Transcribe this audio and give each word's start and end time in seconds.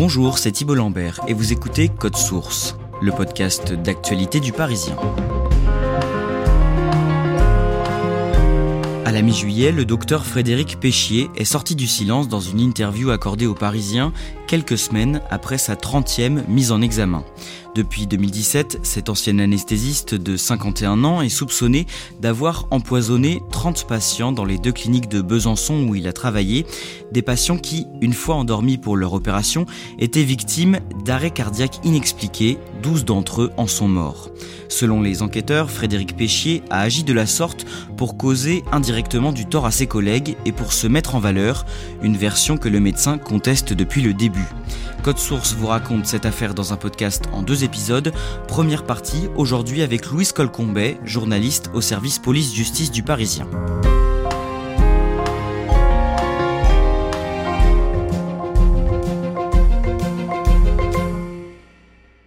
Bonjour, 0.00 0.38
c'est 0.38 0.52
Thibault 0.52 0.76
Lambert 0.76 1.18
et 1.26 1.34
vous 1.34 1.52
écoutez 1.52 1.88
Code 1.88 2.14
Source, 2.14 2.76
le 3.02 3.10
podcast 3.10 3.72
d'actualité 3.72 4.38
du 4.38 4.52
Parisien. 4.52 4.94
À 9.04 9.10
la 9.10 9.22
mi-juillet, 9.22 9.72
le 9.72 9.84
docteur 9.84 10.24
Frédéric 10.24 10.78
Péchier 10.78 11.28
est 11.34 11.44
sorti 11.44 11.74
du 11.74 11.88
silence 11.88 12.28
dans 12.28 12.38
une 12.38 12.60
interview 12.60 13.10
accordée 13.10 13.46
aux 13.46 13.56
Parisiens 13.56 14.12
quelques 14.46 14.78
semaines 14.78 15.20
après 15.30 15.58
sa 15.58 15.74
30e 15.74 16.46
mise 16.46 16.70
en 16.70 16.80
examen. 16.80 17.24
Depuis 17.74 18.06
2017, 18.06 18.80
cet 18.82 19.08
ancien 19.08 19.38
anesthésiste 19.38 20.14
de 20.14 20.36
51 20.36 21.04
ans 21.04 21.20
est 21.20 21.28
soupçonné 21.28 21.86
d'avoir 22.20 22.66
empoisonné 22.70 23.42
30 23.52 23.86
patients 23.86 24.32
dans 24.32 24.44
les 24.44 24.58
deux 24.58 24.72
cliniques 24.72 25.08
de 25.08 25.20
Besançon 25.20 25.86
où 25.86 25.94
il 25.94 26.08
a 26.08 26.12
travaillé, 26.12 26.66
des 27.12 27.22
patients 27.22 27.58
qui, 27.58 27.86
une 28.00 28.14
fois 28.14 28.36
endormis 28.36 28.78
pour 28.78 28.96
leur 28.96 29.12
opération, 29.12 29.66
étaient 29.98 30.24
victimes 30.24 30.80
d'arrêts 31.04 31.30
cardiaques 31.30 31.80
inexpliqués, 31.84 32.58
12 32.82 33.04
d'entre 33.04 33.42
eux 33.42 33.50
en 33.56 33.66
sont 33.66 33.88
morts. 33.88 34.30
Selon 34.68 35.00
les 35.00 35.22
enquêteurs, 35.22 35.70
Frédéric 35.70 36.16
Péchier 36.16 36.62
a 36.70 36.80
agi 36.80 37.04
de 37.04 37.12
la 37.12 37.26
sorte 37.26 37.66
pour 37.96 38.16
causer 38.16 38.64
indirectement 38.72 39.32
du 39.32 39.46
tort 39.46 39.66
à 39.66 39.70
ses 39.70 39.86
collègues 39.86 40.36
et 40.44 40.52
pour 40.52 40.72
se 40.72 40.86
mettre 40.86 41.14
en 41.14 41.20
valeur, 41.20 41.64
une 42.02 42.16
version 42.16 42.56
que 42.56 42.68
le 42.68 42.80
médecin 42.80 43.18
conteste 43.18 43.72
depuis 43.72 44.02
le 44.02 44.14
début. 44.14 44.46
Code 45.02 45.18
Source 45.18 45.54
vous 45.54 45.66
raconte 45.66 46.06
cette 46.06 46.26
affaire 46.26 46.54
dans 46.54 46.72
un 46.72 46.76
podcast 46.76 47.24
en 47.32 47.42
deux 47.42 47.64
épisodes. 47.64 48.12
Première 48.46 48.84
partie, 48.84 49.28
aujourd'hui 49.36 49.82
avec 49.82 50.06
Louise 50.06 50.32
Colcombet, 50.32 50.98
journaliste 51.04 51.70
au 51.74 51.80
service 51.80 52.18
police-justice 52.18 52.90
du 52.90 53.02
Parisien. 53.02 53.48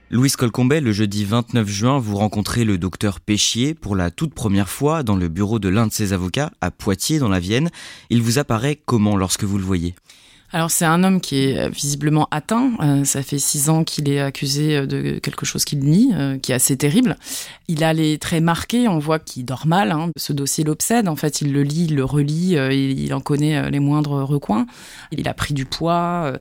Louise 0.10 0.36
Colcombet, 0.36 0.82
le 0.82 0.92
jeudi 0.92 1.24
29 1.24 1.68
juin, 1.70 1.98
vous 1.98 2.18
rencontrez 2.18 2.66
le 2.66 2.78
docteur 2.78 3.22
Péchier 3.22 3.74
pour 3.74 3.96
la 3.96 4.12
toute 4.12 4.34
première 4.34 4.70
fois 4.70 5.04
dans 5.04 5.16
le 5.16 5.30
bureau 5.30 5.58
de 5.58 5.70
l'un 5.70 5.88
de 5.88 5.92
ses 5.94 6.12
avocats 6.12 6.52
à 6.60 6.70
Poitiers 6.70 7.20
dans 7.20 7.30
la 7.30 7.40
Vienne. 7.40 7.70
Il 8.10 8.22
vous 8.22 8.38
apparaît 8.38 8.80
comment 8.86 9.16
lorsque 9.16 9.46
vous 9.46 9.58
le 9.58 9.64
voyez? 9.64 9.96
Alors 10.54 10.70
c'est 10.70 10.86
un 10.86 11.04
homme 11.04 11.22
qui 11.22 11.46
est 11.46 11.60
euh, 11.60 11.70
visiblement 11.70 12.28
atteint. 12.30 12.72
Euh, 12.82 13.06
ça 13.06 13.24
fait 13.24 13.40
six 13.40 13.70
ans 13.70 13.84
qu'il 13.86 14.10
est 14.10 14.20
accusé 14.20 14.78
euh, 14.78 14.86
de 14.86 15.20
quelque 15.20 15.46
chose 15.46 15.64
qu'il 15.64 15.80
nie, 15.80 16.14
qui 16.42 16.52
est 16.52 16.56
assez 16.56 16.76
terrible. 16.76 17.16
Il 17.68 17.84
a 17.84 17.94
les 17.94 18.18
traits 18.18 18.44
marqués. 18.44 18.88
On 18.88 19.00
voit 19.00 19.20
qu'il 19.20 19.46
dort 19.46 19.66
mal. 19.66 19.92
Hein. 19.92 20.12
Ce 20.18 20.34
dossier 20.34 20.64
l'obsède. 20.64 21.08
En 21.08 21.16
fait, 21.16 21.42
il 21.42 21.54
le 21.54 21.64
lit, 21.64 21.86
il 21.86 21.96
le 21.96 22.04
relit. 22.04 22.56
il 22.56 23.14
en 23.14 23.22
connaît 23.22 23.70
les 23.70 23.80
moindres 23.80 24.24
recoins. 24.24 24.66
Il 25.12 25.28
a 25.28 25.34
pris 25.34 25.54
du 25.54 25.66
poids. 25.66 26.34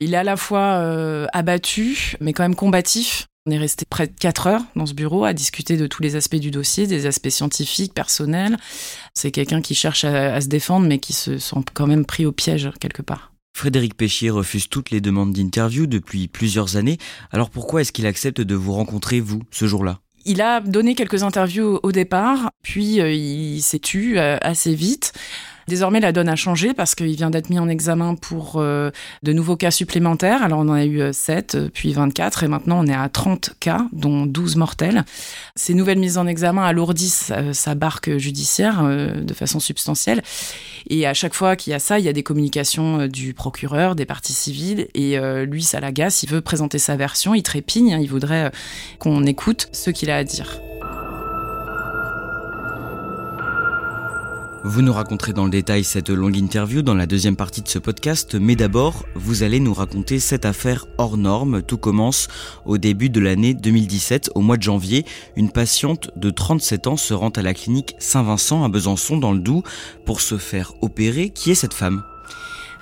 il 0.00 0.14
est 0.14 0.16
à 0.16 0.24
la 0.24 0.36
fois 0.36 1.26
abattu, 1.32 2.16
mais 2.20 2.32
quand 2.32 2.44
même 2.44 2.54
combatif. 2.54 3.26
On 3.46 3.50
est 3.50 3.58
resté 3.58 3.86
près 3.88 4.06
de 4.06 4.12
quatre 4.18 4.46
heures 4.46 4.62
dans 4.76 4.86
ce 4.86 4.94
bureau 4.94 5.24
à 5.24 5.32
discuter 5.32 5.76
de 5.76 5.86
tous 5.86 6.02
les 6.02 6.16
aspects 6.16 6.36
du 6.36 6.50
dossier, 6.50 6.86
des 6.86 7.06
aspects 7.06 7.30
scientifiques, 7.30 7.94
personnels. 7.94 8.56
C'est 9.14 9.30
quelqu'un 9.30 9.62
qui 9.62 9.74
cherche 9.74 10.04
à 10.04 10.40
se 10.40 10.48
défendre, 10.48 10.86
mais 10.86 10.98
qui 10.98 11.12
se 11.12 11.38
sent 11.38 11.56
quand 11.74 11.86
même 11.86 12.04
pris 12.04 12.26
au 12.26 12.32
piège 12.32 12.70
quelque 12.80 13.02
part. 13.02 13.32
Frédéric 13.54 13.96
Péchier 13.96 14.30
refuse 14.30 14.68
toutes 14.68 14.90
les 14.90 15.00
demandes 15.00 15.32
d'interview 15.32 15.86
depuis 15.86 16.28
plusieurs 16.28 16.76
années. 16.76 16.98
Alors 17.30 17.50
pourquoi 17.50 17.80
est-ce 17.80 17.92
qu'il 17.92 18.06
accepte 18.06 18.40
de 18.40 18.54
vous 18.54 18.72
rencontrer, 18.72 19.20
vous, 19.20 19.42
ce 19.50 19.66
jour-là? 19.66 20.00
Il 20.24 20.42
a 20.42 20.60
donné 20.60 20.94
quelques 20.94 21.22
interviews 21.22 21.80
au 21.82 21.92
départ, 21.92 22.50
puis 22.62 23.00
euh, 23.00 23.10
il 23.10 23.62
s'est 23.62 23.78
tu 23.78 24.18
euh, 24.18 24.36
assez 24.42 24.74
vite. 24.74 25.12
Désormais, 25.68 26.00
la 26.00 26.12
donne 26.12 26.30
a 26.30 26.36
changé 26.36 26.72
parce 26.72 26.94
qu'il 26.94 27.14
vient 27.14 27.28
d'être 27.28 27.50
mis 27.50 27.58
en 27.58 27.68
examen 27.68 28.14
pour 28.14 28.54
euh, 28.56 28.90
de 29.22 29.34
nouveaux 29.34 29.56
cas 29.56 29.70
supplémentaires. 29.70 30.42
Alors, 30.42 30.60
on 30.60 30.68
en 30.70 30.72
a 30.72 30.86
eu 30.86 31.12
7, 31.12 31.54
euh, 31.56 31.68
puis 31.70 31.92
24, 31.92 32.44
et 32.44 32.48
maintenant 32.48 32.82
on 32.82 32.86
est 32.86 32.94
à 32.94 33.06
30 33.10 33.50
cas, 33.60 33.86
dont 33.92 34.24
12 34.24 34.56
mortels. 34.56 35.04
Ces 35.56 35.74
nouvelles 35.74 35.98
mises 35.98 36.16
en 36.16 36.26
examen 36.26 36.64
alourdissent 36.64 37.32
euh, 37.36 37.52
sa 37.52 37.74
barque 37.74 38.16
judiciaire 38.16 38.82
de 38.82 39.34
façon 39.34 39.60
substantielle. 39.60 40.22
Et 40.88 41.06
à 41.06 41.12
chaque 41.12 41.34
fois 41.34 41.54
qu'il 41.54 41.72
y 41.72 41.74
a 41.74 41.78
ça, 41.78 41.98
il 41.98 42.04
y 42.06 42.08
a 42.08 42.14
des 42.14 42.22
communications 42.22 43.06
du 43.06 43.34
procureur, 43.34 43.94
des 43.94 44.06
parties 44.06 44.32
civiles, 44.32 44.88
et 44.94 45.18
lui, 45.44 45.62
ça 45.62 45.80
l'agace, 45.80 46.22
il 46.22 46.30
veut 46.30 46.40
présenter 46.40 46.78
sa 46.78 46.96
version, 46.96 47.34
il 47.34 47.42
trépigne, 47.42 47.94
hein, 47.94 47.98
il 48.00 48.08
voudrait 48.08 48.50
qu'on 48.98 49.24
écoute 49.24 49.68
ce 49.72 49.90
qu'il 49.90 50.10
a 50.10 50.16
à 50.16 50.24
dire. 50.24 50.60
Vous 54.64 54.82
nous 54.82 54.92
raconterez 54.92 55.32
dans 55.32 55.44
le 55.44 55.50
détail 55.50 55.84
cette 55.84 56.10
longue 56.10 56.36
interview 56.36 56.82
dans 56.82 56.94
la 56.94 57.06
deuxième 57.06 57.36
partie 57.36 57.62
de 57.62 57.68
ce 57.68 57.78
podcast, 57.78 58.34
mais 58.34 58.56
d'abord, 58.56 59.06
vous 59.14 59.44
allez 59.44 59.60
nous 59.60 59.72
raconter 59.72 60.18
cette 60.18 60.44
affaire 60.44 60.86
hors 60.98 61.16
norme. 61.16 61.62
Tout 61.62 61.78
commence 61.78 62.26
au 62.66 62.76
début 62.76 63.08
de 63.08 63.20
l'année 63.20 63.54
2017, 63.54 64.30
au 64.34 64.40
mois 64.40 64.56
de 64.56 64.62
janvier. 64.62 65.06
Une 65.36 65.50
patiente 65.50 66.10
de 66.16 66.30
37 66.30 66.88
ans 66.88 66.96
se 66.96 67.14
rend 67.14 67.30
à 67.30 67.42
la 67.42 67.54
clinique 67.54 67.94
Saint-Vincent 68.00 68.64
à 68.64 68.68
Besançon 68.68 69.16
dans 69.16 69.32
le 69.32 69.38
Doubs 69.38 69.62
pour 70.04 70.20
se 70.20 70.38
faire 70.38 70.72
opérer. 70.82 71.30
Qui 71.30 71.52
est 71.52 71.56
cette 71.56 71.74
femme? 71.74 72.02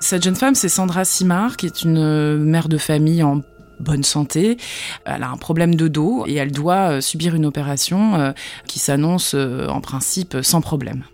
Cette 0.00 0.24
jeune 0.24 0.36
femme, 0.36 0.54
c'est 0.54 0.70
Sandra 0.70 1.04
Simard, 1.04 1.56
qui 1.56 1.66
est 1.66 1.82
une 1.82 2.38
mère 2.38 2.68
de 2.68 2.78
famille 2.78 3.22
en 3.22 3.42
bonne 3.80 4.02
santé. 4.02 4.56
Elle 5.04 5.22
a 5.22 5.30
un 5.30 5.36
problème 5.36 5.74
de 5.74 5.88
dos 5.88 6.24
et 6.26 6.34
elle 6.34 6.52
doit 6.52 6.92
euh, 6.92 7.00
subir 7.00 7.34
une 7.34 7.46
opération 7.46 8.14
euh, 8.14 8.32
qui 8.66 8.78
s'annonce 8.78 9.34
euh, 9.34 9.68
en 9.68 9.80
principe 9.80 10.38
sans 10.42 10.60
problème. 10.60 11.04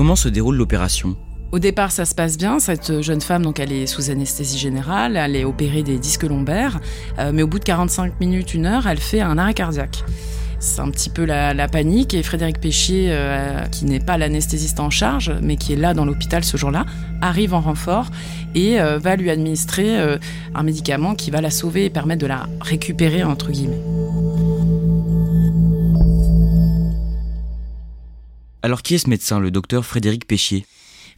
Comment 0.00 0.16
se 0.16 0.30
déroule 0.30 0.56
l'opération 0.56 1.14
au 1.52 1.58
départ, 1.58 1.90
ça 1.92 2.06
se 2.06 2.14
passe 2.14 2.38
bien. 2.38 2.58
Cette 2.58 3.02
jeune 3.02 3.20
femme, 3.20 3.42
donc, 3.42 3.60
elle 3.60 3.70
est 3.70 3.86
sous 3.86 4.10
anesthésie 4.10 4.56
générale, 4.56 5.14
elle 5.16 5.36
est 5.36 5.44
opérée 5.44 5.82
des 5.82 5.98
disques 5.98 6.22
lombaires, 6.22 6.80
euh, 7.18 7.32
mais 7.34 7.42
au 7.42 7.46
bout 7.46 7.58
de 7.58 7.64
45 7.64 8.18
minutes, 8.18 8.54
une 8.54 8.64
heure, 8.64 8.86
elle 8.86 9.00
fait 9.00 9.20
un 9.20 9.36
arrêt 9.36 9.52
cardiaque. 9.52 10.04
C'est 10.58 10.80
un 10.80 10.90
petit 10.90 11.10
peu 11.10 11.26
la, 11.26 11.68
panique 11.68 12.14
et 12.14 12.22
Frédéric 12.22 12.60
Péchier, 12.60 13.08
euh, 13.10 13.66
qui 13.66 13.84
n'est 13.84 14.00
pas 14.00 14.16
l'anesthésiste 14.16 14.80
en 14.80 14.88
charge, 14.88 15.34
mais 15.42 15.56
qui 15.56 15.74
est 15.74 15.76
là 15.76 15.92
dans 15.92 16.06
l'hôpital 16.06 16.44
ce 16.44 16.56
jour-là, 16.56 16.86
arrive 17.20 17.52
en 17.52 17.60
renfort 17.60 18.06
et 18.54 18.80
euh, 18.80 18.98
va 18.98 19.16
lui 19.16 19.28
administrer 19.28 20.18
un 20.54 20.62
médicament 20.62 21.14
qui 21.14 21.30
va 21.30 21.42
la 21.42 21.50
sauver 21.50 21.84
et 21.84 21.90
permettre 21.90 22.22
de 22.22 22.26
la 22.26 22.46
récupérer, 22.62 23.22
entre 23.22 23.50
guillemets. 23.50 24.09
Alors 28.62 28.82
qui 28.82 28.94
est 28.94 28.98
ce 28.98 29.08
médecin, 29.08 29.40
le 29.40 29.50
docteur 29.50 29.86
Frédéric 29.86 30.26
Péchier? 30.26 30.66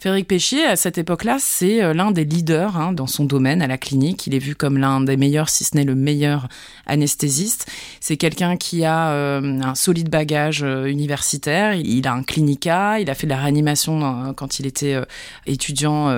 Frédéric 0.02 0.26
Péchier, 0.26 0.64
à 0.64 0.74
cette 0.74 0.98
époque-là, 0.98 1.36
c'est 1.38 1.80
euh, 1.80 1.94
l'un 1.94 2.10
des 2.10 2.24
leaders 2.24 2.76
hein, 2.76 2.92
dans 2.92 3.06
son 3.06 3.24
domaine 3.24 3.62
à 3.62 3.68
la 3.68 3.78
clinique. 3.78 4.26
Il 4.26 4.34
est 4.34 4.40
vu 4.40 4.56
comme 4.56 4.76
l'un 4.76 5.00
des 5.00 5.16
meilleurs, 5.16 5.48
si 5.48 5.62
ce 5.62 5.76
n'est 5.76 5.84
le 5.84 5.94
meilleur 5.94 6.48
anesthésiste. 6.86 7.70
C'est 8.00 8.16
quelqu'un 8.16 8.56
qui 8.56 8.84
a 8.84 9.10
euh, 9.10 9.60
un 9.62 9.76
solide 9.76 10.08
bagage 10.08 10.64
euh, 10.64 10.86
universitaire. 10.86 11.74
Il 11.74 12.08
a 12.08 12.14
un 12.14 12.24
clinica. 12.24 12.98
Il 12.98 13.10
a 13.10 13.14
fait 13.14 13.28
de 13.28 13.30
la 13.30 13.36
réanimation 13.36 14.34
quand 14.36 14.58
il 14.58 14.66
était 14.66 15.00
étudiant 15.46 16.08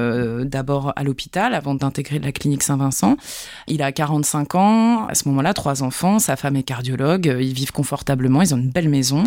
d'abord 0.45 0.95
à 0.97 1.05
l'hôpital 1.05 1.53
avant 1.53 1.75
d'intégrer 1.75 2.19
la 2.19 2.33
clinique 2.33 2.63
Saint-Vincent. 2.63 3.19
Il 3.67 3.83
a 3.83 3.93
45 3.93 4.55
ans. 4.55 5.07
À 5.09 5.15
ce 5.15 5.29
moment-là, 5.29 5.53
trois 5.53 5.83
enfants. 5.83 6.19
Sa 6.19 6.37
femme 6.37 6.57
est 6.57 6.63
cardiologue. 6.63 7.27
Ils 7.27 7.53
vivent 7.53 7.73
confortablement. 7.73 8.41
Ils 8.41 8.55
ont 8.55 8.59
une 8.59 8.71
belle 8.71 8.89
maison. 8.89 9.25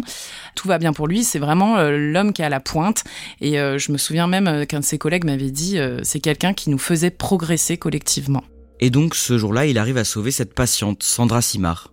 Tout 0.56 0.68
va 0.68 0.80
bien 0.80 0.94
pour 0.94 1.08
lui. 1.08 1.24
C'est 1.24 1.38
vraiment 1.38 1.80
l'homme 1.80 2.34
qui 2.34 2.42
est 2.42 2.46
à 2.46 2.50
la 2.50 2.60
pointe. 2.60 3.04
Et 3.40 3.58
je 3.58 3.92
me 3.92 4.00
souviens 4.00 4.26
même 4.26 4.47
même 4.52 4.66
qu'un 4.66 4.80
de 4.80 4.86
ses 4.86 4.98
collègues 4.98 5.26
m'avait 5.26 5.52
dit, 5.52 5.78
c'est 6.04 6.20
quelqu'un 6.20 6.54
qui 6.54 6.70
nous 6.70 6.78
faisait 6.78 7.10
progresser 7.10 7.78
collectivement. 7.78 8.44
Et 8.80 8.90
donc 8.90 9.16
ce 9.16 9.38
jour-là, 9.38 9.66
il 9.66 9.78
arrive 9.78 9.98
à 9.98 10.04
sauver 10.04 10.32
cette 10.32 10.54
patiente, 10.54 11.04
Sandra 11.04 11.42
Simard. 11.42 11.92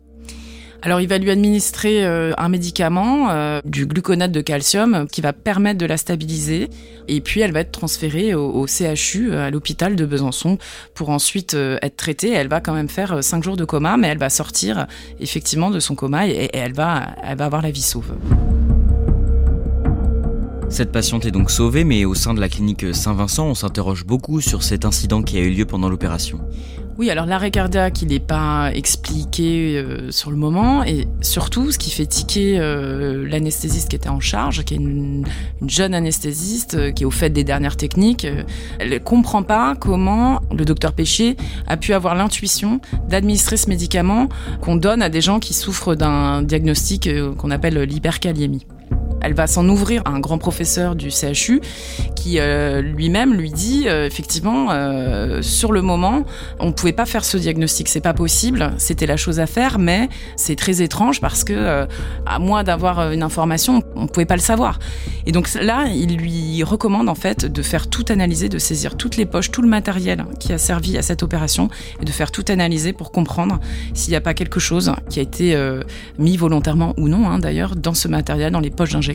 Alors 0.84 1.00
il 1.00 1.08
va 1.08 1.16
lui 1.16 1.30
administrer 1.30 2.04
euh, 2.04 2.34
un 2.36 2.50
médicament, 2.50 3.30
euh, 3.30 3.60
du 3.64 3.86
gluconate 3.86 4.32
de 4.32 4.42
calcium, 4.42 5.06
qui 5.10 5.22
va 5.22 5.32
permettre 5.32 5.78
de 5.78 5.86
la 5.86 5.96
stabiliser. 5.96 6.68
Et 7.08 7.22
puis 7.22 7.40
elle 7.40 7.52
va 7.52 7.60
être 7.60 7.72
transférée 7.72 8.34
au, 8.34 8.66
CHU, 8.66 9.32
à 9.34 9.50
l'hôpital 9.50 9.96
de 9.96 10.04
Besançon, 10.04 10.58
pour 10.94 11.08
ensuite 11.08 11.54
euh, 11.54 11.78
être 11.80 11.96
traitée. 11.96 12.32
Elle 12.32 12.48
va 12.48 12.60
quand 12.60 12.74
même 12.74 12.90
faire 12.90 13.24
cinq 13.24 13.42
jours 13.42 13.56
de 13.56 13.64
coma, 13.64 13.96
mais 13.96 14.08
elle 14.08 14.18
va 14.18 14.28
sortir 14.28 14.86
effectivement 15.20 15.70
de 15.70 15.80
son 15.80 15.94
coma 15.94 16.28
et, 16.28 16.50
elle, 16.52 16.74
va, 16.74 17.14
elle 17.24 17.38
va 17.38 17.46
avoir 17.46 17.62
la 17.62 17.70
vie 17.70 17.80
sauve. 17.80 18.12
Cette 20.74 20.90
patiente 20.90 21.24
est 21.24 21.30
donc 21.30 21.52
sauvée, 21.52 21.84
mais 21.84 22.04
au 22.04 22.16
sein 22.16 22.34
de 22.34 22.40
la 22.40 22.48
clinique 22.48 22.92
Saint-Vincent, 22.96 23.46
on 23.46 23.54
s'interroge 23.54 24.04
beaucoup 24.04 24.40
sur 24.40 24.64
cet 24.64 24.84
incident 24.84 25.22
qui 25.22 25.38
a 25.38 25.40
eu 25.40 25.50
lieu 25.50 25.66
pendant 25.66 25.88
l'opération. 25.88 26.40
Oui, 26.98 27.10
alors 27.10 27.26
l'arrêt 27.26 27.52
cardiaque, 27.52 28.02
il 28.02 28.08
n'est 28.08 28.18
pas 28.18 28.72
expliqué 28.74 29.78
euh, 29.78 30.10
sur 30.10 30.32
le 30.32 30.36
moment, 30.36 30.82
et 30.82 31.06
surtout, 31.20 31.70
ce 31.70 31.78
qui 31.78 31.92
fait 31.92 32.06
tiquer 32.06 32.58
euh, 32.58 33.24
l'anesthésiste 33.24 33.88
qui 33.88 33.94
était 33.94 34.08
en 34.08 34.18
charge, 34.18 34.64
qui 34.64 34.74
est 34.74 34.78
une, 34.78 35.24
jeune 35.64 35.94
anesthésiste, 35.94 36.74
euh, 36.74 36.90
qui 36.90 37.04
est 37.04 37.06
au 37.06 37.12
fait 37.12 37.30
des 37.30 37.44
dernières 37.44 37.76
techniques, 37.76 38.26
elle 38.80 38.90
ne 38.90 38.98
comprend 38.98 39.44
pas 39.44 39.76
comment 39.76 40.40
le 40.52 40.64
docteur 40.64 40.92
Péché 40.92 41.36
a 41.68 41.76
pu 41.76 41.92
avoir 41.92 42.16
l'intuition 42.16 42.80
d'administrer 43.08 43.58
ce 43.58 43.68
médicament 43.68 44.28
qu'on 44.60 44.74
donne 44.74 45.02
à 45.02 45.08
des 45.08 45.20
gens 45.20 45.38
qui 45.38 45.54
souffrent 45.54 45.94
d'un 45.94 46.42
diagnostic 46.42 47.08
qu'on 47.38 47.52
appelle 47.52 47.78
l'hyperkaliémie. 47.78 48.66
Elle 49.24 49.32
va 49.32 49.46
s'en 49.46 49.66
ouvrir 49.70 50.02
à 50.04 50.10
un 50.10 50.20
grand 50.20 50.36
professeur 50.36 50.94
du 50.94 51.10
CHU 51.10 51.62
qui 52.14 52.38
euh, 52.38 52.82
lui-même 52.82 53.32
lui 53.32 53.50
dit 53.50 53.84
euh, 53.86 54.06
effectivement 54.06 54.68
euh, 54.70 55.40
sur 55.40 55.72
le 55.72 55.80
moment 55.80 56.24
on 56.60 56.66
ne 56.66 56.72
pouvait 56.72 56.92
pas 56.92 57.06
faire 57.06 57.24
ce 57.24 57.38
diagnostic, 57.38 57.88
c'est 57.88 58.02
pas 58.02 58.12
possible, 58.12 58.72
c'était 58.76 59.06
la 59.06 59.16
chose 59.16 59.40
à 59.40 59.46
faire, 59.46 59.78
mais 59.78 60.10
c'est 60.36 60.56
très 60.56 60.82
étrange 60.82 61.20
parce 61.22 61.42
que 61.42 61.86
à 62.26 62.38
moins 62.38 62.64
d'avoir 62.64 63.12
une 63.12 63.22
information, 63.22 63.82
on 63.96 64.02
ne 64.02 64.08
pouvait 64.08 64.26
pas 64.26 64.36
le 64.36 64.40
savoir. 64.40 64.78
Et 65.26 65.32
donc 65.32 65.52
là, 65.54 65.86
il 65.86 66.16
lui 66.16 66.62
recommande 66.62 67.08
en 67.08 67.14
fait 67.14 67.46
de 67.46 67.62
faire 67.62 67.88
tout 67.88 68.04
analyser, 68.08 68.48
de 68.48 68.58
saisir 68.58 68.96
toutes 68.96 69.16
les 69.16 69.26
poches, 69.26 69.50
tout 69.50 69.62
le 69.62 69.68
matériel 69.68 70.24
qui 70.38 70.52
a 70.52 70.58
servi 70.58 70.98
à 70.98 71.02
cette 71.02 71.22
opération 71.22 71.68
et 72.00 72.04
de 72.04 72.10
faire 72.10 72.30
tout 72.30 72.44
analyser 72.48 72.92
pour 72.92 73.10
comprendre 73.10 73.58
s'il 73.94 74.10
n'y 74.10 74.16
a 74.16 74.20
pas 74.20 74.34
quelque 74.34 74.60
chose 74.60 74.92
qui 75.08 75.18
a 75.18 75.22
été 75.22 75.58
mis 76.18 76.36
volontairement 76.36 76.94
ou 76.98 77.08
non 77.08 77.28
hein, 77.28 77.38
d'ailleurs 77.38 77.76
dans 77.76 77.94
ce 77.94 78.08
matériel, 78.08 78.52
dans 78.52 78.60
les 78.60 78.70
poches 78.70 78.92
d'injection 78.92 79.13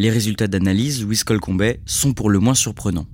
les 0.00 0.10
résultats 0.10 0.48
d'analyse, 0.48 1.02
Louis 1.04 1.18
Colcombet, 1.18 1.80
sont 1.84 2.14
pour 2.14 2.30
le 2.30 2.38
moins 2.38 2.54
surprenants. 2.54 3.06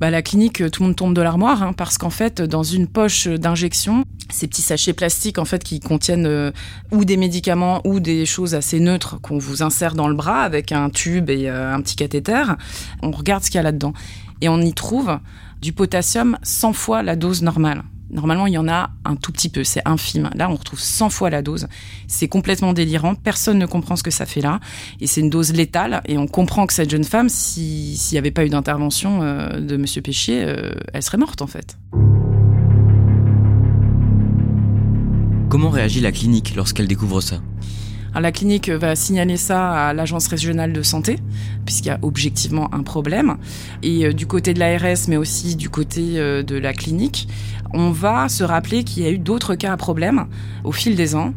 Bah, 0.00 0.10
la 0.10 0.22
clinique, 0.22 0.70
tout 0.70 0.82
le 0.82 0.88
monde 0.88 0.96
tombe 0.96 1.14
de 1.14 1.20
l'armoire, 1.20 1.62
hein, 1.62 1.74
parce 1.74 1.98
qu'en 1.98 2.10
fait, 2.10 2.40
dans 2.40 2.62
une 2.62 2.88
poche 2.88 3.28
d'injection, 3.28 4.04
ces 4.30 4.48
petits 4.48 4.62
sachets 4.62 4.94
plastiques 4.94 5.38
en 5.38 5.44
fait 5.44 5.62
qui 5.62 5.78
contiennent 5.78 6.26
euh, 6.26 6.50
ou 6.90 7.04
des 7.04 7.18
médicaments 7.18 7.82
ou 7.84 8.00
des 8.00 8.24
choses 8.24 8.54
assez 8.54 8.80
neutres 8.80 9.20
qu'on 9.20 9.38
vous 9.38 9.62
insère 9.62 9.94
dans 9.94 10.08
le 10.08 10.14
bras 10.14 10.40
avec 10.40 10.72
un 10.72 10.88
tube 10.88 11.28
et 11.28 11.50
euh, 11.50 11.72
un 11.72 11.82
petit 11.82 11.96
cathéter, 11.96 12.42
on 13.02 13.10
regarde 13.10 13.44
ce 13.44 13.50
qu'il 13.50 13.58
y 13.58 13.60
a 13.60 13.62
là-dedans 13.62 13.92
et 14.40 14.48
on 14.48 14.60
y 14.60 14.72
trouve 14.72 15.18
du 15.60 15.72
potassium 15.74 16.38
100 16.42 16.72
fois 16.72 17.02
la 17.02 17.14
dose 17.14 17.42
normale. 17.42 17.82
Normalement, 18.12 18.46
il 18.46 18.52
y 18.52 18.58
en 18.58 18.68
a 18.68 18.90
un 19.06 19.16
tout 19.16 19.32
petit 19.32 19.48
peu, 19.48 19.64
c'est 19.64 19.80
infime. 19.86 20.28
Là, 20.34 20.50
on 20.50 20.56
retrouve 20.56 20.78
100 20.78 21.08
fois 21.08 21.30
la 21.30 21.40
dose. 21.40 21.66
C'est 22.06 22.28
complètement 22.28 22.74
délirant. 22.74 23.14
Personne 23.14 23.58
ne 23.58 23.64
comprend 23.64 23.96
ce 23.96 24.02
que 24.02 24.10
ça 24.10 24.26
fait 24.26 24.42
là. 24.42 24.60
Et 25.00 25.06
c'est 25.06 25.22
une 25.22 25.30
dose 25.30 25.52
létale. 25.52 26.02
Et 26.04 26.18
on 26.18 26.26
comprend 26.26 26.66
que 26.66 26.74
cette 26.74 26.90
jeune 26.90 27.04
femme, 27.04 27.30
s'il 27.30 27.96
n'y 28.12 28.18
avait 28.18 28.30
pas 28.30 28.44
eu 28.44 28.50
d'intervention 28.50 29.22
euh, 29.22 29.60
de 29.60 29.78
Monsieur 29.78 30.02
Péchier, 30.02 30.44
euh, 30.44 30.72
elle 30.92 31.02
serait 31.02 31.16
morte 31.16 31.40
en 31.40 31.46
fait. 31.46 31.78
Comment 35.48 35.70
réagit 35.70 36.00
la 36.00 36.12
clinique 36.12 36.54
lorsqu'elle 36.54 36.88
découvre 36.88 37.22
ça? 37.22 37.40
La 38.20 38.32
clinique 38.32 38.68
va 38.68 38.94
signaler 38.94 39.36
ça 39.36 39.88
à 39.88 39.92
l'agence 39.92 40.26
régionale 40.28 40.72
de 40.72 40.82
santé, 40.82 41.18
puisqu'il 41.64 41.88
y 41.88 41.90
a 41.92 41.98
objectivement 42.02 42.72
un 42.74 42.82
problème. 42.82 43.36
Et 43.82 44.06
euh, 44.06 44.12
du 44.12 44.26
côté 44.26 44.54
de 44.54 44.58
l'ARS, 44.58 45.08
mais 45.08 45.16
aussi 45.16 45.56
du 45.56 45.70
côté 45.70 46.16
de 46.16 46.56
la 46.56 46.72
clinique, 46.72 47.28
on 47.74 47.90
va 47.90 48.28
se 48.28 48.44
rappeler 48.44 48.84
qu'il 48.84 49.02
y 49.02 49.06
a 49.06 49.10
eu 49.10 49.18
d'autres 49.18 49.54
cas 49.54 49.72
à 49.72 49.76
problème 49.76 50.26
au 50.64 50.72
fil 50.72 50.94
des 50.94 51.14
ans, 51.14 51.32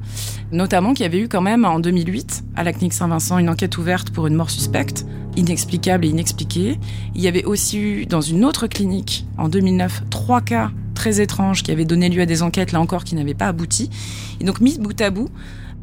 notamment 0.52 0.94
qu'il 0.94 1.04
y 1.04 1.06
avait 1.06 1.20
eu 1.20 1.28
quand 1.28 1.42
même 1.42 1.66
en 1.66 1.80
2008 1.80 2.44
à 2.56 2.64
la 2.64 2.74
clinique 2.74 2.94
Saint-Vincent 2.94 3.38
une 3.38 3.50
enquête 3.50 3.78
ouverte 3.78 4.10
pour 4.10 4.28
une 4.28 4.36
mort 4.36 4.50
suspecte, 4.50 5.06
inexplicable 5.36 6.06
et 6.06 6.10
inexpliquée. 6.10 6.80
Il 7.16 7.22
y 7.22 7.28
avait 7.28 7.46
aussi 7.46 7.80
eu 7.80 8.06
dans 8.06 8.22
une 8.22 8.44
autre 8.44 8.68
clinique 8.68 9.26
en 9.38 9.50
2009 9.50 10.04
trois 10.10 10.42
cas 10.42 10.72
très 10.94 11.22
étranges 11.22 11.64
qui 11.64 11.72
avaient 11.72 11.86
donné 11.86 12.10
lieu 12.10 12.22
à 12.22 12.26
des 12.26 12.42
enquêtes 12.42 12.72
là 12.72 12.80
encore 12.80 13.04
qui 13.04 13.16
n'avaient 13.16 13.34
pas 13.34 13.48
abouti. 13.48 13.90
Et 14.40 14.44
donc 14.44 14.62
mis 14.62 14.78
bout 14.78 15.00
à 15.02 15.10
bout, 15.10 15.30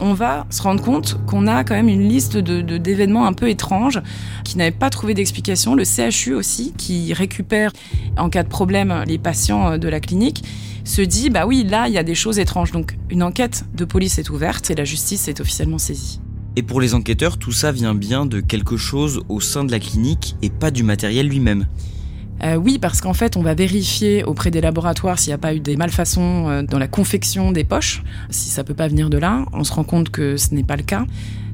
on 0.03 0.15
va 0.15 0.47
se 0.51 0.61
rendre 0.61 0.83
compte 0.83 1.19
qu'on 1.27 1.47
a 1.47 1.63
quand 1.63 1.75
même 1.75 1.89
une 1.89 2.09
liste 2.09 2.37
d'événements 2.37 3.27
un 3.27 3.33
peu 3.33 3.49
étranges 3.49 4.03
qui 4.45 4.59
n'avaient 4.59 4.71
pas 4.73 4.91
trouvé 4.91 5.15
d'explication. 5.15 5.75
Le 5.75 5.85
CHU 5.85 6.35
aussi, 6.35 6.75
qui 6.77 7.15
récupère 7.15 7.73
en 8.19 8.29
cas 8.29 8.43
de 8.43 8.49
problème 8.49 9.05
les 9.07 9.19
patients 9.19 9.79
de 9.79 9.89
la 9.89 10.01
clinique, 10.01 10.45
se 10.85 11.03
dit 11.03 11.31
bah 11.31 11.47
oui, 11.47 11.65
là 11.65 11.87
il 11.87 11.95
y 11.95 11.99
a 11.99 12.03
des 12.03 12.17
choses 12.17 12.41
étranges. 12.41 12.73
Donc 12.73 12.97
une 13.11 13.23
enquête 13.23 13.65
de 13.75 13.85
police 13.85 14.19
est 14.19 14.29
ouverte 14.29 14.71
et 14.71 14.75
la 14.75 14.85
justice 14.85 15.29
est 15.29 15.41
officiellement 15.41 15.79
saisie. 15.79 16.21
Et 16.57 16.63
pour 16.63 16.81
les 16.81 16.95
enquêteurs, 16.95 17.39
tout 17.39 17.53
ça 17.53 17.73
vient 17.73 17.95
bien 17.95 18.27
de 18.27 18.41
quelque 18.41 18.77
chose 18.77 19.23
au 19.29 19.41
sein 19.41 19.65
de 19.65 19.71
la 19.71 19.79
clinique 19.79 20.37
et 20.43 20.51
pas 20.51 20.71
du 20.71 20.83
matériel 20.83 21.29
lui-même. 21.29 21.67
Euh, 22.45 22.57
oui, 22.57 22.79
parce 22.79 23.01
qu'en 23.01 23.15
fait, 23.15 23.37
on 23.37 23.43
va 23.43 23.55
vérifier 23.55 24.25
auprès 24.25 24.51
des 24.51 24.61
laboratoires 24.61 25.19
s'il 25.19 25.31
n'y 25.31 25.35
a 25.35 25.39
pas 25.39 25.55
eu 25.55 25.61
des 25.61 25.77
malfaçons 25.77 26.49
euh, 26.49 26.63
dans 26.63 26.79
la 26.79 26.89
confection 26.89 27.53
des 27.53 27.65
poches. 27.65 28.03
Si 28.31 28.51
ça 28.51 28.65
peut 28.65 28.75
pas 28.75 28.89
venir 28.89 29.11
de 29.11 29.19
là, 29.19 29.45
on 29.53 29.65
se 29.65 29.73
rend 29.73 29.85
compte 29.85 30.11
que 30.11 30.37
ce 30.37 30.55
n'est 30.55 30.65
pas 30.65 30.77
le 30.77 30.83
cas. 30.83 31.05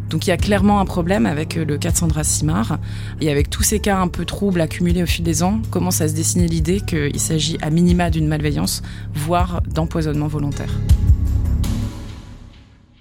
Donc 0.08 0.26
il 0.26 0.30
y 0.30 0.32
a 0.32 0.38
clairement 0.38 0.80
un 0.80 0.86
problème 0.86 1.26
avec 1.26 1.58
euh, 1.58 1.64
le 1.66 1.76
cas 1.76 1.90
de 1.90 1.96
Sandra 1.96 2.24
Simard. 2.24 2.78
Et 3.20 3.30
avec 3.30 3.50
tous 3.50 3.62
ces 3.62 3.80
cas 3.80 3.98
un 3.98 4.08
peu 4.08 4.24
troubles 4.24 4.60
accumulés 4.60 5.02
au 5.02 5.06
fil 5.06 5.24
des 5.24 5.42
ans, 5.42 5.60
commence 5.70 6.00
à 6.00 6.08
se 6.08 6.14
dessiner 6.14 6.48
l'idée 6.48 6.80
qu'il 6.80 7.20
s'agit 7.20 7.58
à 7.60 7.68
minima 7.68 8.08
d'une 8.08 8.26
malveillance, 8.26 8.82
voire 9.14 9.60
d'empoisonnement 9.68 10.28
volontaire? 10.28 10.72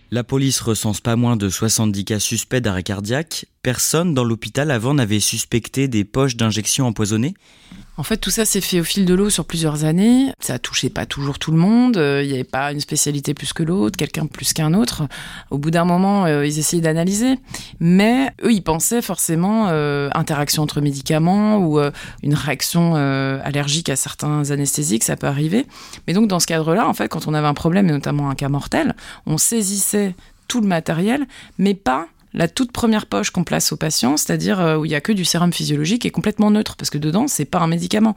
La 0.09 0.23
police 0.23 0.61
recense 0.61 1.01
pas 1.01 1.17
moins 1.17 1.35
de 1.35 1.49
70 1.49 2.05
cas 2.05 2.19
suspects 2.19 2.61
d'arrêt 2.61 2.83
cardiaque. 2.83 3.45
Personne 3.61 4.13
dans 4.13 4.23
l'hôpital 4.23 4.71
avant 4.71 4.93
n'avait 4.93 5.19
suspecté 5.19 5.89
des 5.89 6.05
poches 6.05 6.37
d'injection 6.37 6.87
empoisonnées 6.87 7.33
en 7.97 8.03
fait, 8.03 8.17
tout 8.17 8.29
ça 8.29 8.45
s'est 8.45 8.61
fait 8.61 8.79
au 8.79 8.83
fil 8.83 9.05
de 9.05 9.13
l'eau 9.15 9.31
sur 9.31 9.45
plusieurs 9.45 9.83
années. 9.83 10.31
Ça 10.39 10.59
touchait 10.59 10.89
pas 10.89 11.07
toujours 11.07 11.39
tout 11.39 11.51
le 11.51 11.57
monde. 11.57 11.97
Euh, 11.97 12.21
il 12.23 12.27
n'y 12.27 12.35
avait 12.35 12.43
pas 12.43 12.71
une 12.71 12.79
spécialité 12.79 13.33
plus 13.33 13.53
que 13.53 13.63
l'autre, 13.63 13.97
quelqu'un 13.97 14.27
plus 14.27 14.53
qu'un 14.53 14.75
autre. 14.75 15.07
Au 15.49 15.57
bout 15.57 15.71
d'un 15.71 15.83
moment, 15.83 16.25
euh, 16.25 16.45
ils 16.45 16.59
essayaient 16.59 16.81
d'analyser. 16.81 17.39
Mais 17.79 18.29
eux, 18.43 18.53
ils 18.53 18.61
pensaient 18.61 19.01
forcément 19.01 19.69
euh, 19.69 20.09
interaction 20.13 20.61
entre 20.61 20.79
médicaments 20.79 21.57
ou 21.57 21.79
une 22.23 22.33
réaction 22.33 22.95
allergique 22.95 23.89
à 23.89 23.95
certains 23.95 24.51
anesthésiques, 24.51 25.03
ça 25.03 25.15
peut 25.15 25.27
arriver. 25.27 25.65
Mais 26.07 26.13
donc, 26.13 26.27
dans 26.27 26.39
ce 26.39 26.47
cadre-là, 26.47 26.87
en 26.87 26.93
fait, 26.93 27.07
quand 27.07 27.27
on 27.27 27.33
avait 27.33 27.47
un 27.47 27.53
problème, 27.53 27.87
et 27.89 27.91
notamment 27.91 28.29
un 28.29 28.35
cas 28.35 28.49
mortel, 28.49 28.95
on 29.25 29.37
saisissait 29.37 30.15
tout 30.47 30.61
le 30.61 30.67
matériel, 30.67 31.25
mais 31.57 31.73
pas 31.73 32.07
la 32.37 32.47
toute 32.47 32.71
première 32.71 33.07
poche 33.07 33.31
qu'on 33.31 33.43
place 33.43 33.71
au 33.71 33.77
patient, 33.77 34.15
c'est-à-dire 34.15 34.61
euh, 34.61 34.77
où 34.77 34.85
il 34.85 34.91
y 34.91 34.95
a 34.95 35.01
que 35.01 35.11
du 35.11 35.25
sérum 35.25 35.51
physiologique, 35.51 36.05
est 36.05 36.11
complètement 36.11 36.51
neutre 36.51 36.75
parce 36.75 36.89
que 36.89 36.97
dedans 36.97 37.27
c'est 37.27 37.45
pas 37.45 37.59
un 37.59 37.67
médicament. 37.67 38.15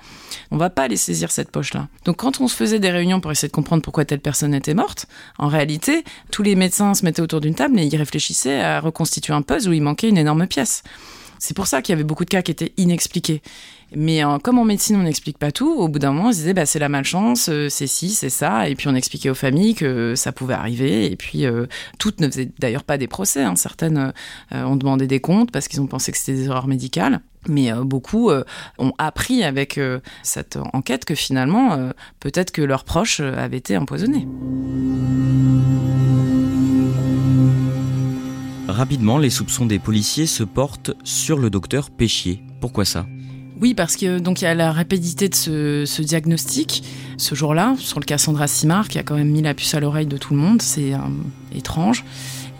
On 0.50 0.59
va 0.59 0.71
pas 0.71 0.83
aller 0.83 0.99
saisir 0.99 1.31
cette 1.31 1.50
poche-là. 1.50 1.89
Donc 2.05 2.17
quand 2.17 2.41
on 2.41 2.47
se 2.47 2.55
faisait 2.55 2.79
des 2.79 2.91
réunions 2.91 3.21
pour 3.21 3.33
essayer 3.33 3.49
de 3.49 3.55
comprendre 3.55 3.83
pourquoi 3.83 4.05
telle 4.05 4.21
personne 4.21 4.55
était 4.55 4.75
morte, 4.75 5.07
en 5.39 5.49
réalité 5.49 6.05
tous 6.31 6.43
les 6.43 6.55
médecins 6.55 6.95
se 6.95 7.05
mettaient 7.05 7.23
autour 7.23 7.41
d'une 7.41 7.55
table 7.55 7.81
et 7.81 7.87
ils 7.87 7.97
réfléchissaient 7.97 8.61
à 8.61 8.81
reconstituer 8.81 9.33
un 9.33 9.43
puzzle 9.43 9.71
où 9.71 9.73
il 9.73 9.83
manquait 9.83 10.11
une 10.11 10.19
énorme 10.19 10.47
pièce. 10.47 10.83
C'est 11.39 11.57
pour 11.57 11.67
ça 11.67 11.81
qu'il 11.81 11.95
y 11.95 11.95
avait 11.95 12.05
beaucoup 12.05 12.27
de 12.27 12.31
cas 12.31 12.43
qui 12.43 12.50
étaient 12.50 12.75
inexpliqués. 12.77 13.41
Mais 13.97 14.25
euh, 14.25 14.39
comme 14.39 14.59
en 14.59 14.65
médecine, 14.65 14.97
on 14.97 15.03
n'explique 15.03 15.39
pas 15.39 15.51
tout, 15.51 15.73
au 15.73 15.89
bout 15.89 15.99
d'un 15.99 16.13
moment, 16.13 16.29
on 16.29 16.33
se 16.33 16.39
disait, 16.39 16.55
bah, 16.55 16.67
c'est 16.67 16.79
la 16.79 16.89
malchance, 16.89 17.49
euh, 17.49 17.69
c'est 17.69 17.87
ci, 17.87 18.11
c'est 18.11 18.31
ça. 18.31 18.69
Et 18.69 18.77
puis 18.77 18.89
on 18.89 18.95
expliquait 18.95 19.31
aux 19.31 19.35
familles 19.35 19.75
que 19.75 20.15
ça 20.15 20.33
pouvait 20.33 20.55
arriver. 20.55 21.11
Et 21.11 21.17
puis 21.17 21.45
euh, 21.45 21.67
toutes 21.99 22.21
ne 22.21 22.29
faisaient 22.29 22.51
d'ailleurs 22.59 22.85
pas 22.85 22.99
des 22.99 23.09
procès. 23.09 23.43
Hein. 23.43 23.57
Certaines 23.57 24.13
ont 24.53 24.77
demandé 24.77 25.07
des 25.07 25.21
comptes 25.21 25.51
parce 25.51 25.69
qu'ils 25.69 25.81
ont 25.81 25.87
pensé 25.87 26.13
que 26.13 26.19
c'était 26.19 26.35
des 26.35 26.45
erreurs 26.47 26.69
médicales. 26.69 27.21
Mais 27.49 27.73
beaucoup 27.73 28.31
ont 28.79 28.93
appris 28.99 29.43
avec 29.43 29.81
cette 30.23 30.59
enquête 30.75 31.05
que 31.07 31.15
finalement, 31.15 31.91
peut-être 32.21 32.51
que 32.51 32.61
leurs 32.61 32.85
proches 32.85 33.21
avaient 33.21 33.57
été 33.57 33.77
empoisonnés. 33.77 34.27
Rapidement, 38.69 39.19
les 39.19 39.31
soupçons 39.31 39.67
des 39.67 39.79
policiers 39.79 40.27
se 40.27 40.45
portent 40.45 40.93
sur 41.03 41.39
le 41.39 41.49
docteur 41.51 41.91
Péchier. 41.91 42.43
Pourquoi 42.61 42.85
ça? 42.85 43.07
Oui, 43.61 43.75
parce 43.75 43.97
que 43.97 44.19
donc 44.19 44.40
il 44.40 44.45
y 44.45 44.49
a 44.49 44.55
la 44.55 44.73
rapidité 44.73 45.29
de 45.29 45.35
ce, 45.35 46.02
diagnostic 46.02 46.83
ce 47.19 47.35
jour-là 47.35 47.75
sur 47.79 48.00
le 48.00 48.05
cas 48.05 48.17
Sandra 48.17 48.47
Simard 48.47 48.88
qui 48.88 48.99
a 48.99 49.02
quand 49.02 49.17
même 49.17 49.29
mis 49.29 49.43
la 49.43 49.52
puce 49.52 49.75
à 49.75 49.81
l'oreille 49.81 50.07
de 50.07 50.17
tout 50.17 50.33
le 50.33 50.40
monde. 50.40 50.62
C'est 50.62 50.95
euh, 50.95 50.99
étrange. 51.55 52.05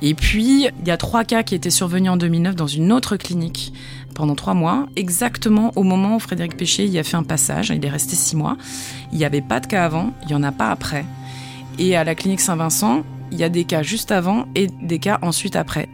Et 0.03 0.15
puis, 0.15 0.67
il 0.81 0.89
y 0.89 0.91
a 0.91 0.97
trois 0.97 1.25
cas 1.25 1.43
qui 1.43 1.55
étaient 1.55 1.71
survenus 1.71 2.11
en 2.11 2.17
2009 2.17 2.55
dans 2.57 2.67
une 2.67 2.91
autre 2.91 3.17
clinique 3.17 3.73
pendant 4.15 4.35
trois 4.35 4.55
mois, 4.55 4.87
exactement 4.97 5.73
au 5.77 5.83
moment 5.83 6.17
où 6.17 6.19
Frédéric 6.19 6.57
Péché 6.57 6.87
y 6.87 6.99
a 6.99 7.03
fait 7.03 7.17
un 7.17 7.23
passage. 7.23 7.71
Il 7.71 7.85
est 7.85 7.91
resté 7.91 8.17
six 8.17 8.37
mois. 8.37 8.57
Il 9.13 9.19
n'y 9.19 9.25
avait 9.25 9.43
pas 9.43 9.61
de 9.61 9.67
cas 9.67 9.85
avant, 9.85 10.13
il 10.23 10.29
n'y 10.29 10.35
en 10.35 10.43
a 10.43 10.53
pas 10.53 10.71
après. 10.71 11.05
Et 11.79 11.97
à 11.97 12.05
la 12.05 12.15
clinique 12.15 12.41
Saint-Vincent, 12.41 13.05
il 13.31 13.39
y 13.39 13.45
a 13.45 13.49
des 13.49 13.65
cas 13.65 13.83
juste 13.83 14.11
avant 14.11 14.47
et 14.55 14.69
des 14.83 14.99
cas 14.99 15.19
ensuite 15.23 15.57
après. 15.57 15.89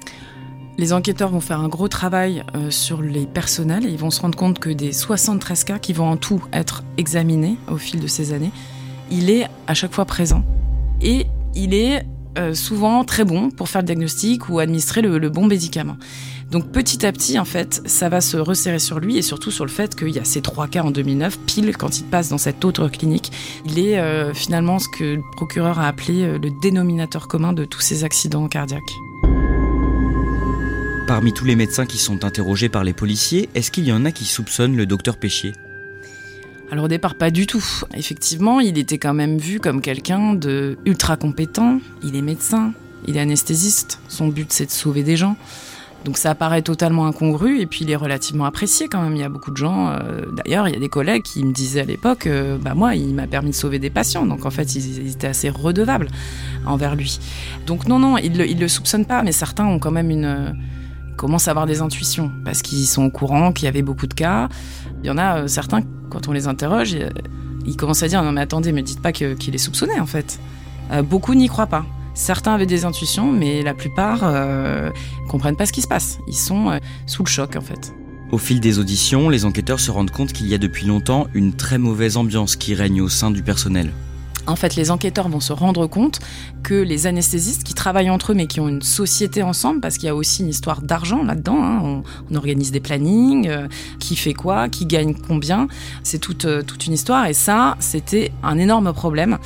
Les 0.79 0.93
enquêteurs 0.93 1.31
vont 1.31 1.41
faire 1.41 1.61
un 1.61 1.69
gros 1.69 1.89
travail 1.89 2.45
euh, 2.55 2.71
sur 2.71 3.01
les 3.01 3.25
personnels 3.25 3.87
et 3.87 3.91
ils 3.91 3.99
vont 3.99 4.11
se 4.11 4.21
rendre 4.21 4.37
compte 4.37 4.59
que 4.59 4.69
des 4.69 4.93
73 4.93 5.65
cas 5.65 5.79
qui 5.79 5.95
vont 5.95 6.09
en 6.09 6.17
tout 6.19 6.43
être 6.53 6.85
examinés 6.99 7.57
au 7.71 7.79
fil 7.79 7.99
de 7.99 8.07
ces 8.07 8.35
années, 8.35 8.53
il 9.11 9.31
est 9.31 9.47
à 9.67 9.75
chaque 9.75 9.95
fois 9.95 10.05
présent. 10.05 10.45
Et 11.01 11.27
il 11.55 11.73
est 11.73 12.05
euh, 12.37 12.53
souvent 12.53 13.05
très 13.05 13.25
bon 13.25 13.51
pour 13.51 13.71
faire 13.71 13.81
le 13.81 13.87
diagnostic 13.87 14.51
ou 14.51 14.59
administrer 14.59 15.01
le, 15.01 15.31
bon 15.31 15.47
médicament. 15.47 15.97
Donc 16.51 16.71
petit 16.71 17.07
à 17.07 17.13
petit, 17.13 17.39
en 17.39 17.47
fait, 17.47 17.81
ça 17.87 18.11
va 18.11 18.21
se 18.21 18.37
resserrer 18.37 18.79
sur 18.79 19.01
lui 19.01 19.17
et 19.17 19.23
surtout 19.23 19.51
sur 19.51 19.65
le 19.65 19.71
fait 19.71 19.97
qu'il 19.97 20.11
y 20.11 20.19
a 20.19 20.25
ces 20.25 20.43
trois 20.43 20.69
cas 20.69 20.83
en 20.83 20.91
2009, 20.91 21.39
pile 21.39 21.75
quand 21.75 21.99
il 21.99 22.05
passe 22.05 22.29
dans 22.29 22.39
cette 22.39 22.63
autre 22.67 22.89
clinique. 22.89 23.33
Il 23.65 23.79
est 23.79 23.99
euh, 23.99 24.35
finalement 24.35 24.79
ce 24.79 24.89
que 24.89 25.05
le 25.05 25.23
procureur 25.37 25.79
a 25.79 25.89
appelé 25.89 26.39
le 26.39 26.51
dénominateur 26.61 27.29
commun 27.29 27.55
de 27.55 27.65
tous 27.65 27.81
ces 27.81 28.05
accidents 28.05 28.47
cardiaques. 28.49 28.83
Parmi 31.07 31.33
tous 31.33 31.45
les 31.45 31.55
médecins 31.55 31.87
qui 31.87 31.99
sont 31.99 32.25
interrogés 32.25 32.69
par 32.69 32.83
les 32.83 32.93
policiers, 32.93 33.49
est-ce 33.55 33.71
qu'il 33.71 33.85
y 33.85 33.93
en 33.93 34.05
a 34.05 34.11
qui 34.11 34.25
soupçonnent 34.25 34.77
le 34.77 34.87
docteur 34.87 35.19
Péchier? 35.19 35.53
Alors 36.73 36.87
au 36.87 36.89
départ 36.89 37.15
pas 37.15 37.31
du 37.31 37.47
tout. 37.47 37.65
Effectivement, 37.95 38.59
il 38.59 38.77
était 38.77 38.99
quand 38.99 39.15
même 39.15 39.39
vu 39.39 39.61
comme 39.61 39.81
quelqu'un 39.81 40.35
de 40.35 40.77
ultra 40.85 41.17
compétent. 41.17 41.79
Il 42.03 42.17
est 42.17 42.23
médecin, 42.23 42.73
il 43.07 43.17
est 43.17 43.21
anesthésiste. 43.21 44.01
Son 44.09 44.27
but 44.27 44.53
c'est 44.53 44.67
de 44.67 44.73
sauver 44.73 45.05
des 45.05 45.17
gens. 45.17 45.37
Donc 46.05 46.19
ça 46.19 46.35
paraît 46.35 46.63
totalement 46.63 47.07
incongru 47.07 47.61
et 47.61 47.67
puis 47.67 47.85
il 47.85 47.91
est 47.93 47.97
relativement 47.97 48.45
apprécié 48.45 48.89
quand 48.89 49.01
même. 49.01 49.15
Il 49.15 49.21
y 49.21 49.25
a 49.25 49.29
beaucoup 49.29 49.53
de 49.53 49.57
gens, 49.57 49.91
euh, 49.91 50.23
d'ailleurs 50.33 50.67
il 50.67 50.75
y 50.75 50.77
a 50.77 50.81
des 50.81 50.89
collègues 50.89 51.23
qui 51.23 51.45
me 51.45 51.53
disaient 51.53 51.83
à 51.83 51.85
l'époque, 51.85 52.27
euh, 52.27 52.59
bah 52.59 52.75
moi 52.75 52.97
il 52.97 53.15
m'a 53.15 53.29
permis 53.29 53.51
de 53.51 53.55
sauver 53.55 53.79
des 53.79 53.91
patients. 53.91 54.27
Donc 54.27 54.45
en 54.45 54.51
fait 54.51 54.75
ils, 54.75 55.09
étaient 55.09 55.29
assez 55.29 55.51
redevables 55.51 56.09
envers 56.65 56.97
lui. 56.97 57.21
Donc 57.65 57.87
non 57.87 58.01
non, 58.01 58.19
il, 58.19 58.41
il 58.41 58.59
le 58.59 58.67
soupçonne 58.67 59.05
pas, 59.05 59.23
mais 59.23 59.33
certains 59.33 59.67
ont 59.67 59.79
quand 59.79 59.93
même 59.93 60.11
une 60.11 60.57
commencent 61.17 61.49
à 61.49 61.51
avoir 61.51 61.67
des 61.67 61.81
intuitions 61.81 62.31
parce 62.45 62.63
qu'ils 62.63 62.87
sont 62.87 63.05
au 63.05 63.11
courant 63.11 63.53
qu'il 63.53 63.65
y 63.65 63.69
avait 63.69 63.83
beaucoup 63.83 64.07
de 64.07 64.15
cas. 64.15 64.49
Il 65.03 65.07
y 65.07 65.11
en 65.11 65.19
a 65.19 65.41
euh, 65.41 65.47
certains, 65.49 65.83
quand 66.11 66.29
on 66.29 66.33
les 66.33 66.47
interroge, 66.47 66.95
euh, 66.95 67.09
ils 67.67 67.77
commencent 67.77 68.03
à 68.03 68.09
dire 68.09 68.23
non 68.23 68.33
mais 68.33 68.43
attendez, 68.43 68.73
me 68.73 68.83
dites 68.83 69.03
pas 69.03 69.13
qu'il 69.13 69.55
est 69.55 69.59
soupçonné 69.59 69.99
en 69.99 70.07
fait. 70.07 70.39
Euh, 70.93 71.03
beaucoup 71.03 71.35
n'y 71.35 71.49
croient 71.49 71.67
pas. 71.67 71.85
Certains 72.15 72.55
avaient 72.55 72.67
des 72.67 72.85
intuitions, 72.85 73.31
mais 73.31 73.63
la 73.63 73.75
plupart 73.75 74.25
ne 74.25 74.91
comprennent 75.29 75.57
pas 75.57 75.67
ce 75.67 75.73
qui 75.73 75.83
se 75.83 75.89
passe. 75.89 76.19
Ils 76.27 76.35
sont 76.35 76.81
sous 77.05 77.23
le 77.23 77.29
choc 77.29 77.57
en 77.57 77.61
fait. 77.61 77.93
Au 78.33 78.39
fil 78.39 78.59
des 78.59 78.79
auditions, 78.79 79.29
les 79.29 79.45
enquêteurs 79.45 79.81
se 79.81 79.91
rendent 79.91 80.11
compte 80.11 80.33
qu'il 80.33 80.47
y 80.47 80.55
a 80.55 80.59
depuis 80.59 80.87
longtemps 80.87 81.27
une 81.35 81.53
très 81.53 81.77
mauvaise 81.77 82.17
ambiance 82.17 82.57
qui 82.57 82.75
règne 82.75 83.03
au 83.03 83.11
sein 83.11 83.31
du 83.31 83.43
personnel 83.43 83.93
en 84.47 84.57
fait, 84.57 84.77
les 84.77 84.91
enquêteurs 84.91 85.29
vont 85.29 85.41
se 85.41 85.53
rendre 85.53 85.87
compte 85.87 86.21
que 86.63 86.75
les 86.75 87.07
anesthésistes 87.07 87.65
qui 87.65 87.75
travaillent 87.75 88.11
entre 88.11 88.33
eux, 88.33 88.35
mais 88.35 88.47
qui 88.47 88.61
ont 88.61 88.69
une 88.69 88.83
société 88.83 89.43
ensemble, 89.43 89.81
parce 89.81 89.99
qu'il 89.99 90.07
y 90.07 90.11
a 90.11 90.15
aussi 90.15 90.43
une 90.43 90.49
histoire 90.49 90.83
d'argent 90.83 91.23
là-dedans, 91.23 91.63
hein, 91.63 92.03
on, 92.31 92.37
organise 92.37 92.71
des 92.71 92.81
plannings, 92.81 93.49
euh, 93.49 93.69
qui 93.99 94.17
fait 94.17 94.35
quoi, 94.35 94.69
qui 94.69 94.87
gagne 94.87 95.15
combien, 95.15 95.69
c'est 96.03 96.19
toute, 96.19 96.45
euh, 96.45 96.63
toute 96.63 96.87
une 96.87 96.93
histoire, 96.93 97.27
et 97.27 97.35
ça, 97.35 97.77
c'était 97.81 98.33
un 98.43 98.59
énorme 98.59 98.93
problème 98.93 99.39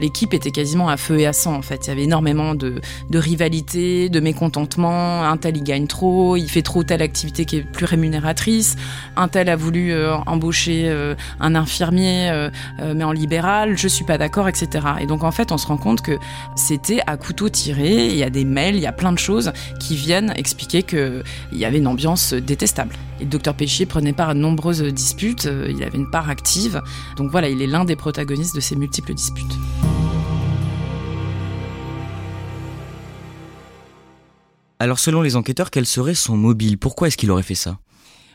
l'équipe 0.00 0.34
était 0.34 0.50
quasiment 0.50 0.88
à 0.88 0.96
feu 0.96 1.20
et 1.20 1.26
à 1.26 1.32
sang 1.32 1.54
en 1.54 1.62
fait. 1.62 1.86
Il 1.86 1.88
y 1.88 1.92
avait 1.92 2.04
énormément 2.04 2.54
de, 2.54 2.80
de 3.10 3.18
rivalité, 3.18 4.08
de 4.08 4.20
mécontentement. 4.20 5.24
Un 5.24 5.36
tel 5.36 5.56
il 5.56 5.62
gagne 5.62 5.86
trop, 5.86 6.36
il 6.36 6.48
fait 6.48 6.62
trop 6.62 6.84
telle 6.84 7.02
activité 7.02 7.44
qui 7.44 7.56
est 7.56 7.62
plus 7.62 7.84
rémunératrice. 7.84 8.76
Un 9.16 9.28
tel 9.28 9.48
a 9.48 9.56
voulu 9.56 9.92
euh, 9.92 10.16
embaucher 10.26 10.84
euh, 10.86 11.14
un 11.40 11.54
infirmier 11.54 12.30
euh, 12.30 12.50
mais 12.94 13.04
en 13.04 13.12
libéral. 13.12 13.76
Je 13.76 13.88
suis 13.88 14.04
pas 14.04 14.18
d'accord, 14.18 14.48
etc. 14.48 14.86
Et 15.00 15.06
donc 15.06 15.24
en 15.24 15.30
fait 15.30 15.52
on 15.52 15.58
se 15.58 15.66
rend 15.66 15.76
compte 15.76 16.02
que 16.02 16.18
c'était 16.56 17.00
à 17.06 17.16
couteau 17.16 17.48
tiré. 17.48 18.06
Il 18.06 18.16
y 18.16 18.24
a 18.24 18.30
des 18.30 18.44
mails, 18.44 18.76
il 18.76 18.82
y 18.82 18.86
a 18.86 18.92
plein 18.92 19.12
de 19.12 19.18
choses 19.18 19.52
qui 19.80 19.96
viennent 19.96 20.32
expliquer 20.36 20.82
que 20.82 21.22
il 21.52 21.58
y 21.58 21.64
avait 21.64 21.78
une 21.78 21.86
ambiance 21.86 22.34
détestable. 22.34 22.94
Et 23.20 23.24
le 23.24 23.30
docteur 23.30 23.54
Péchier 23.54 23.86
prenait 23.86 24.12
part 24.12 24.30
à 24.30 24.34
de 24.34 24.38
nombreuses 24.38 24.82
disputes. 24.82 25.48
il 25.68 25.82
avait 25.82 25.98
une 25.98 26.10
part 26.10 26.30
active. 26.30 26.82
Donc 27.16 27.30
voilà, 27.30 27.48
il 27.48 27.60
est 27.62 27.66
l'un 27.66 27.84
des 27.84 27.96
protagonistes 27.96 28.54
de 28.54 28.60
ces 28.60 28.76
multiples 28.76 29.14
disputes. 29.14 29.56
Alors 34.80 35.00
selon 35.00 35.22
les 35.22 35.34
enquêteurs, 35.34 35.72
quel 35.72 35.86
serait 35.86 36.14
son 36.14 36.36
mobile? 36.36 36.78
Pourquoi 36.78 37.08
est-ce 37.08 37.16
qu'il 37.16 37.32
aurait 37.32 37.42
fait 37.42 37.56
ça? 37.56 37.78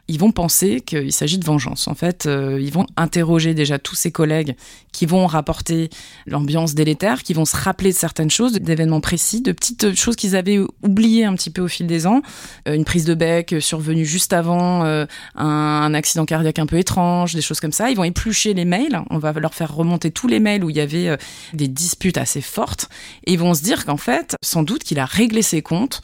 Ils 0.10 0.19
vont 0.19 0.31
penser 0.31 0.81
qu'il 0.81 1.13
s'agit 1.13 1.38
de 1.38 1.45
vengeance. 1.45 1.88
En 1.88 1.95
fait, 1.95 2.25
euh, 2.25 2.60
ils 2.62 2.74
vont 2.74 2.86
interroger 2.98 3.53
déjà 3.53 3.79
tous 3.79 3.95
ses 3.95 4.12
collègues 4.12 4.55
qui 4.91 5.05
vont 5.05 5.25
rapporter 5.27 5.89
l'ambiance 6.27 6.75
délétère, 6.75 7.24
qui 7.24 7.33
vont 7.33 7.45
se 7.45 7.55
rappeler 7.55 7.91
de 7.91 7.98
certaines 7.98 8.29
choses, 8.29 8.53
d'événements 8.53 9.00
précis, 9.00 9.41
de 9.41 9.53
petites 9.53 9.95
choses 9.95 10.17
qu'ils 10.17 10.36
avaient 10.36 10.60
oubliées 10.83 11.24
un 11.24 11.33
petit 11.36 11.50
peu 11.50 11.62
au 11.62 11.69
fil 11.69 11.88
des 11.88 12.05
ans. 12.05 12.22
Euh, 12.67 12.75
une 12.75 12.83
prise 12.83 13.05
de 13.05 13.13
bec 13.13 13.55
survenue 13.62 14.05
juste 14.05 14.33
avant 14.33 14.83
euh, 14.83 15.05
un, 15.36 15.93
accident 15.93 16.25
cardiaque 16.25 16.60
un 16.60 16.65
peu 16.65 16.77
étrange, 16.77 17.33
des 17.33 17.41
choses 17.41 17.62
comme 17.62 17.72
ça. 17.72 17.89
Ils 17.89 17.95
vont 17.95 18.03
éplucher 18.03 18.53
les 18.53 18.65
mails. 18.65 19.01
On 19.10 19.19
va 19.19 19.31
leur 19.31 19.53
faire 19.53 19.74
remonter 19.74 20.12
tous 20.12 20.27
les 20.27 20.41
mails 20.41 20.65
où 20.65 20.69
il 20.69 20.75
y 20.75 20.81
avait 20.81 21.17
des 21.53 21.69
disputes 21.69 22.17
assez 22.17 22.41
fortes. 22.41 22.89
Et 23.25 23.33
ils 23.33 23.39
vont 23.39 23.53
se 23.53 23.63
dire 23.63 23.86
qu'en 23.86 23.98
fait, 23.98 24.36
sans 24.43 24.63
doute 24.63 24.83
qu'il 24.83 25.00
a 25.00 25.05
réglé 25.05 25.41
ses 25.41 25.62
comptes 25.62 26.01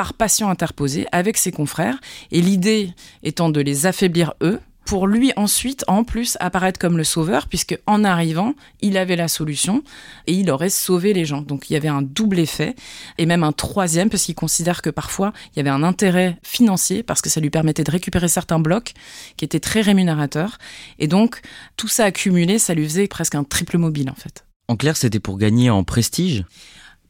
par 0.00 0.14
patient 0.14 0.48
interposé 0.48 1.06
avec 1.12 1.36
ses 1.36 1.52
confrères, 1.52 2.00
et 2.30 2.40
l'idée 2.40 2.94
étant 3.22 3.50
de 3.50 3.60
les 3.60 3.84
affaiblir 3.84 4.32
eux, 4.40 4.58
pour 4.86 5.06
lui 5.06 5.30
ensuite, 5.36 5.84
en 5.88 6.04
plus, 6.04 6.38
apparaître 6.40 6.80
comme 6.80 6.96
le 6.96 7.04
sauveur, 7.04 7.48
puisque 7.48 7.78
en 7.86 8.02
arrivant, 8.02 8.54
il 8.80 8.96
avait 8.96 9.14
la 9.14 9.28
solution 9.28 9.82
et 10.26 10.32
il 10.32 10.50
aurait 10.50 10.70
sauvé 10.70 11.12
les 11.12 11.26
gens. 11.26 11.42
Donc 11.42 11.68
il 11.68 11.74
y 11.74 11.76
avait 11.76 11.88
un 11.88 12.00
double 12.00 12.38
effet, 12.38 12.76
et 13.18 13.26
même 13.26 13.44
un 13.44 13.52
troisième, 13.52 14.08
parce 14.08 14.22
qu'il 14.22 14.34
considère 14.34 14.80
que 14.80 14.88
parfois, 14.88 15.34
il 15.52 15.58
y 15.58 15.60
avait 15.60 15.68
un 15.68 15.82
intérêt 15.82 16.38
financier, 16.42 17.02
parce 17.02 17.20
que 17.20 17.28
ça 17.28 17.42
lui 17.42 17.50
permettait 17.50 17.84
de 17.84 17.90
récupérer 17.90 18.28
certains 18.28 18.58
blocs 18.58 18.94
qui 19.36 19.44
étaient 19.44 19.60
très 19.60 19.82
rémunérateurs. 19.82 20.56
Et 20.98 21.08
donc, 21.08 21.42
tout 21.76 21.88
ça 21.88 22.06
accumulé, 22.06 22.58
ça 22.58 22.72
lui 22.72 22.84
faisait 22.84 23.06
presque 23.06 23.34
un 23.34 23.44
triple 23.44 23.76
mobile, 23.76 24.08
en 24.08 24.14
fait. 24.14 24.46
En 24.66 24.76
clair, 24.76 24.96
c'était 24.96 25.20
pour 25.20 25.36
gagner 25.36 25.68
en 25.68 25.84
prestige? 25.84 26.46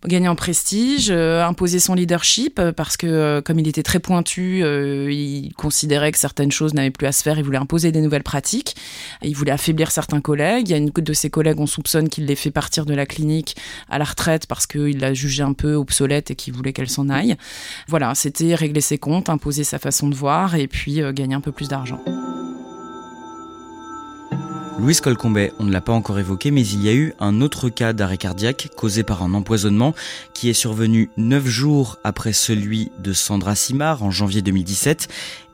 Gagner 0.07 0.29
en 0.29 0.35
prestige, 0.35 1.09
euh, 1.11 1.45
imposer 1.45 1.79
son 1.79 1.95
leadership 1.95 2.59
euh, 2.59 2.73
parce 2.73 2.97
que 2.97 3.07
euh, 3.07 3.43
comme 3.43 3.59
il 3.59 3.69
était 3.69 3.83
très 3.83 3.99
pointu, 3.99 4.61
il 4.61 5.53
considérait 5.55 6.13
que 6.13 6.19
certaines 6.19 6.51
choses 6.51 6.75
n'avaient 6.75 6.91
plus 6.91 7.07
à 7.07 7.13
se 7.13 7.23
faire, 7.23 7.39
il 7.39 7.45
voulait 7.45 7.59
imposer 7.59 7.93
des 7.93 8.01
nouvelles 8.01 8.23
pratiques, 8.23 8.77
il 9.23 9.35
voulait 9.35 9.53
affaiblir 9.53 9.91
certains 9.91 10.21
collègues. 10.21 10.69
Il 10.69 10.73
y 10.73 10.75
a 10.75 10.79
une 10.79 10.91
de 10.91 11.13
ses 11.13 11.31
collègues, 11.31 11.61
on 11.61 11.67
soupçonne 11.67 12.09
qu'il 12.09 12.27
les 12.27 12.37
fait 12.37 12.51
partir 12.51 12.87
de 12.87 12.95
la 12.95 13.07
clinique 13.07 13.57
à 13.89 13.99
la 13.99 14.05
retraite 14.05 14.47
parce 14.47 14.67
qu'il 14.67 14.99
l'a 14.99 15.15
jugée 15.15 15.43
un 15.43 15.53
peu 15.53 15.75
obsolète 15.75 16.31
et 16.31 16.35
qu'il 16.35 16.55
voulait 16.55 16.73
qu'elle 16.73 16.91
s'en 16.91 17.09
aille. 17.09 17.37
Voilà, 17.89 18.15
c'était 18.15 18.55
régler 18.55 18.81
ses 18.81 18.99
comptes, 18.99 19.29
imposer 19.29 19.65
sa 19.65 19.79
façon 19.79 20.09
de 20.09 20.15
voir 20.15 20.55
et 20.55 20.69
puis 20.69 21.01
gagner 21.13 21.35
un 21.35 21.41
peu 21.41 21.53
plus 21.53 21.69
d'argent. 21.69 22.01
Louise 24.81 25.03
Colcombet, 25.03 25.53
on 25.59 25.65
ne 25.65 25.73
l'a 25.73 25.83
pas 25.83 25.93
encore 25.93 26.19
évoqué, 26.19 26.51
mais 26.51 26.67
il 26.67 26.83
y 26.83 26.89
a 26.89 26.95
eu 26.95 27.13
un 27.21 27.43
autre 27.43 27.69
cas 27.69 27.93
d'arrêt 27.93 28.17
cardiaque 28.17 28.71
causé 28.77 29.03
par 29.03 29.23
un 29.23 29.35
empoisonnement 29.35 29.95
qui 30.33 30.49
est 30.49 30.55
survenu 30.55 31.11
neuf 31.19 31.47
jours 31.47 31.99
après 32.03 32.33
celui 32.33 32.91
de 32.99 33.13
Sandra 33.13 33.55
Simard 33.55 34.03
en 34.03 34.11
janvier 34.11 34.41
2017. 34.41 35.09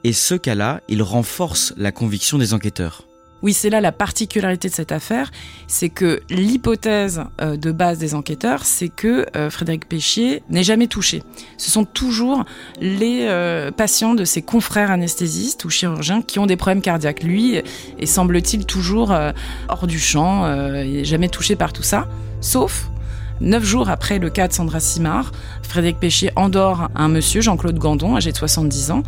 Et 0.04 0.12
ce 0.12 0.36
cas-là, 0.36 0.80
il 0.86 1.02
renforce 1.02 1.74
la 1.76 1.90
conviction 1.90 2.38
des 2.38 2.54
enquêteurs. 2.54 3.02
Oui, 3.42 3.52
c'est 3.52 3.68
là 3.68 3.80
la 3.80 3.92
particularité 3.92 4.68
de 4.68 4.74
cette 4.74 4.92
affaire, 4.92 5.30
c'est 5.66 5.90
que 5.90 6.20
l'hypothèse 6.30 7.22
euh, 7.40 7.56
de 7.56 7.70
base 7.70 7.98
des 7.98 8.14
enquêteurs, 8.14 8.64
c'est 8.64 8.88
que 8.88 9.26
euh, 9.36 9.50
Frédéric 9.50 9.88
Péchier 9.88 10.42
n'est 10.48 10.62
jamais 10.62 10.86
touché. 10.86 11.22
Ce 11.58 11.70
sont 11.70 11.84
toujours 11.84 12.44
les 12.80 13.26
euh, 13.28 13.70
patients 13.70 14.14
de 14.14 14.24
ses 14.24 14.40
confrères 14.40 14.90
anesthésistes 14.90 15.64
ou 15.66 15.70
chirurgiens 15.70 16.22
qui 16.22 16.38
ont 16.38 16.46
des 16.46 16.56
problèmes 16.56 16.80
cardiaques. 16.80 17.22
Lui 17.22 17.56
est, 17.56 18.06
semble-t-il, 18.06 18.64
toujours 18.64 19.14
hors 19.68 19.86
du 19.86 19.98
champ, 19.98 20.46
jamais 21.04 21.28
touché 21.28 21.56
par 21.56 21.72
tout 21.72 21.82
ça, 21.82 22.08
sauf 22.40 22.88
Neuf 23.40 23.64
jours 23.64 23.90
après 23.90 24.18
le 24.18 24.30
cas 24.30 24.48
de 24.48 24.54
Sandra 24.54 24.80
Simard, 24.80 25.32
Frédéric 25.62 26.00
Péchier 26.00 26.30
endort 26.36 26.88
un 26.94 27.08
monsieur, 27.08 27.42
Jean-Claude 27.42 27.78
Gandon, 27.78 28.16
âgé 28.16 28.32
de 28.32 28.36
70 28.36 28.90
ans. 28.92 29.02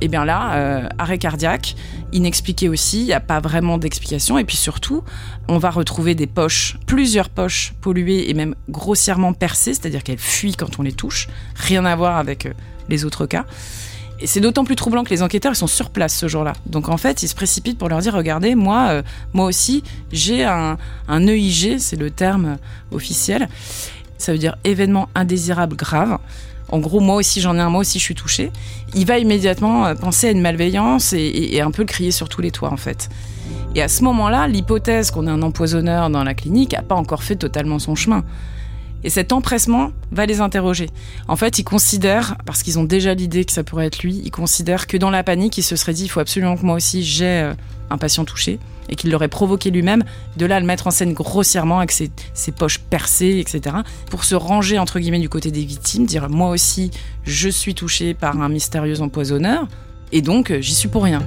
Et 0.00 0.08
bien 0.08 0.24
là, 0.24 0.54
euh, 0.54 0.88
arrêt 0.98 1.18
cardiaque, 1.18 1.74
inexpliqué 2.12 2.68
aussi, 2.68 3.00
il 3.00 3.06
n'y 3.06 3.12
a 3.12 3.20
pas 3.20 3.40
vraiment 3.40 3.78
d'explication. 3.78 4.38
Et 4.38 4.44
puis 4.44 4.56
surtout, 4.56 5.02
on 5.48 5.58
va 5.58 5.70
retrouver 5.70 6.14
des 6.14 6.26
poches, 6.26 6.76
plusieurs 6.86 7.30
poches 7.30 7.72
polluées 7.80 8.28
et 8.28 8.34
même 8.34 8.54
grossièrement 8.68 9.32
percées, 9.32 9.72
c'est-à-dire 9.74 10.02
qu'elles 10.02 10.18
fuient 10.18 10.56
quand 10.56 10.78
on 10.78 10.82
les 10.82 10.92
touche. 10.92 11.28
Rien 11.54 11.84
à 11.84 11.96
voir 11.96 12.16
avec 12.18 12.46
euh, 12.46 12.52
les 12.88 13.04
autres 13.04 13.26
cas. 13.26 13.46
Et 14.18 14.26
c'est 14.26 14.40
d'autant 14.40 14.64
plus 14.64 14.76
troublant 14.76 15.04
que 15.04 15.10
les 15.10 15.22
enquêteurs 15.22 15.56
sont 15.56 15.66
sur 15.66 15.90
place 15.90 16.14
ce 16.14 16.28
jour-là. 16.28 16.54
Donc 16.66 16.88
en 16.88 16.96
fait, 16.96 17.22
ils 17.22 17.28
se 17.28 17.34
précipitent 17.34 17.78
pour 17.78 17.88
leur 17.88 18.00
dire 18.00 18.14
regardez, 18.14 18.54
moi, 18.54 18.88
euh, 18.88 19.02
moi 19.34 19.46
aussi, 19.46 19.82
j'ai 20.10 20.44
un, 20.44 20.78
un 21.08 21.26
EIG, 21.26 21.78
c'est 21.78 21.96
le 21.96 22.10
terme 22.10 22.56
officiel. 22.92 23.48
Ça 24.18 24.32
veut 24.32 24.38
dire 24.38 24.56
événement 24.64 25.08
indésirable 25.14 25.76
grave. 25.76 26.18
En 26.68 26.78
gros, 26.78 27.00
moi 27.00 27.16
aussi 27.16 27.40
j'en 27.40 27.56
ai 27.56 27.60
un, 27.60 27.70
moi 27.70 27.80
aussi 27.80 27.98
je 27.98 28.04
suis 28.04 28.14
touché, 28.14 28.50
il 28.94 29.06
va 29.06 29.18
immédiatement 29.18 29.86
euh, 29.86 29.94
penser 29.94 30.28
à 30.28 30.30
une 30.30 30.40
malveillance 30.40 31.12
et, 31.12 31.60
un 31.60 31.70
peu 31.70 31.82
le 31.82 31.86
crier 31.86 32.10
sur 32.10 32.28
tous 32.28 32.40
les 32.40 32.50
toits 32.50 32.72
en 32.72 32.76
fait. 32.76 33.08
Et 33.74 33.82
à 33.82 33.88
ce 33.88 34.02
moment-là, 34.04 34.48
l'hypothèse 34.48 35.10
qu'on 35.10 35.26
ait 35.26 35.30
un 35.30 35.42
empoisonneur 35.42 36.10
dans 36.10 36.24
la 36.24 36.34
clinique 36.34 36.72
n'a 36.72 36.82
pas 36.82 36.94
encore 36.94 37.22
fait 37.22 37.36
totalement 37.36 37.78
son 37.78 37.94
chemin. 37.94 38.24
Et 39.06 39.08
cet 39.08 39.32
empressement 39.32 39.92
va 40.10 40.26
les 40.26 40.40
interroger. 40.40 40.90
En 41.28 41.36
fait, 41.36 41.60
ils 41.60 41.64
considèrent, 41.64 42.36
parce 42.44 42.64
qu'ils 42.64 42.80
ont 42.80 42.84
déjà 42.84 43.14
l'idée 43.14 43.44
que 43.44 43.52
ça 43.52 43.62
pourrait 43.62 43.86
être 43.86 44.02
lui, 44.02 44.20
ils 44.24 44.32
considèrent 44.32 44.88
que 44.88 44.96
dans 44.96 45.10
la 45.10 45.22
panique, 45.22 45.56
il 45.58 45.62
se 45.62 45.76
serait 45.76 45.92
dit, 45.92 46.02
il 46.02 46.08
faut 46.08 46.18
absolument 46.18 46.56
que 46.56 46.66
moi 46.66 46.74
aussi 46.74 47.04
j'ai 47.04 47.24
euh, 47.24 47.54
un 47.88 47.98
patient 47.98 48.24
touché, 48.24 48.58
et 48.88 48.96
qu'il 48.96 49.12
l'aurait 49.12 49.28
provoqué 49.28 49.70
lui-même, 49.70 50.02
de 50.36 50.44
là 50.44 50.58
le 50.58 50.66
mettre 50.66 50.88
en 50.88 50.90
scène 50.90 51.12
grossièrement 51.12 51.78
avec 51.78 51.92
ses, 51.92 52.10
ses, 52.34 52.50
poches 52.50 52.80
percées, 52.80 53.38
etc., 53.38 53.76
pour 54.10 54.24
se 54.24 54.34
ranger, 54.34 54.80
entre 54.80 54.98
guillemets, 54.98 55.20
du 55.20 55.28
côté 55.28 55.52
des 55.52 55.64
victimes, 55.64 56.04
dire, 56.04 56.28
moi 56.28 56.50
aussi, 56.50 56.90
je 57.22 57.48
suis 57.48 57.76
touché 57.76 58.12
par 58.12 58.40
un 58.40 58.48
mystérieux 58.48 59.00
empoisonneur, 59.00 59.68
et 60.10 60.20
donc, 60.20 60.50
euh, 60.50 60.60
j'y 60.60 60.74
suis 60.74 60.88
pour 60.88 61.04
rien. 61.04 61.22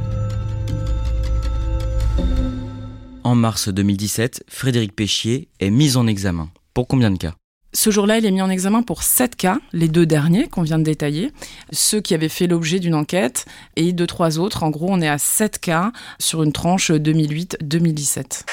En 3.23 3.35
mars 3.35 3.69
2017, 3.69 4.43
Frédéric 4.49 4.93
Péchier 4.93 5.47
est 5.61 5.69
mis 5.69 5.95
en 5.95 6.07
examen. 6.07 6.49
Pour 6.73 6.85
combien 6.85 7.09
de 7.09 7.17
cas? 7.17 7.38
Ce 7.71 7.91
jour-là, 7.91 8.17
il 8.17 8.25
est 8.25 8.31
mis 8.31 8.41
en 8.41 8.49
examen 8.49 8.81
pour 8.81 9.03
sept 9.03 9.35
cas, 9.35 9.59
les 9.73 9.87
deux 9.87 10.05
derniers 10.05 10.47
qu'on 10.47 10.63
vient 10.63 10.79
de 10.79 10.83
détailler, 10.83 11.31
ceux 11.71 12.01
qui 12.01 12.15
avaient 12.15 12.29
fait 12.29 12.47
l'objet 12.47 12.79
d'une 12.79 12.95
enquête, 12.95 13.45
et 13.75 13.93
deux, 13.93 14.07
trois 14.07 14.39
autres. 14.39 14.63
En 14.63 14.69
gros, 14.69 14.87
on 14.89 15.01
est 15.01 15.07
à 15.07 15.19
sept 15.19 15.59
cas 15.59 15.91
sur 16.17 16.41
une 16.41 16.51
tranche 16.51 16.89
2008-2017. 16.91 18.45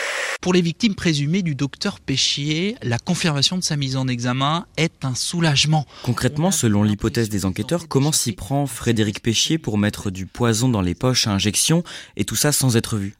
Pour 0.42 0.52
les 0.52 0.60
victimes 0.60 0.94
présumées 0.94 1.42
du 1.42 1.54
docteur 1.54 1.98
Péchier, 1.98 2.76
la 2.82 2.98
confirmation 2.98 3.56
de 3.56 3.62
sa 3.62 3.76
mise 3.76 3.96
en 3.96 4.06
examen 4.06 4.66
est 4.76 5.04
un 5.04 5.14
soulagement. 5.14 5.86
Concrètement, 6.02 6.50
selon 6.50 6.82
l'hypothèse 6.82 7.30
des 7.30 7.46
enquêteurs, 7.46 7.88
comment 7.88 8.12
s'y 8.12 8.32
prend 8.32 8.66
Frédéric 8.66 9.22
Péchier 9.22 9.56
pour 9.58 9.78
mettre 9.78 10.10
du 10.10 10.26
poison 10.26 10.68
dans 10.68 10.82
les 10.82 10.94
poches 10.94 11.26
à 11.26 11.30
injection, 11.30 11.82
et 12.16 12.24
tout 12.24 12.36
ça 12.36 12.52
sans 12.52 12.76
être 12.76 12.96
vu? 12.96 13.16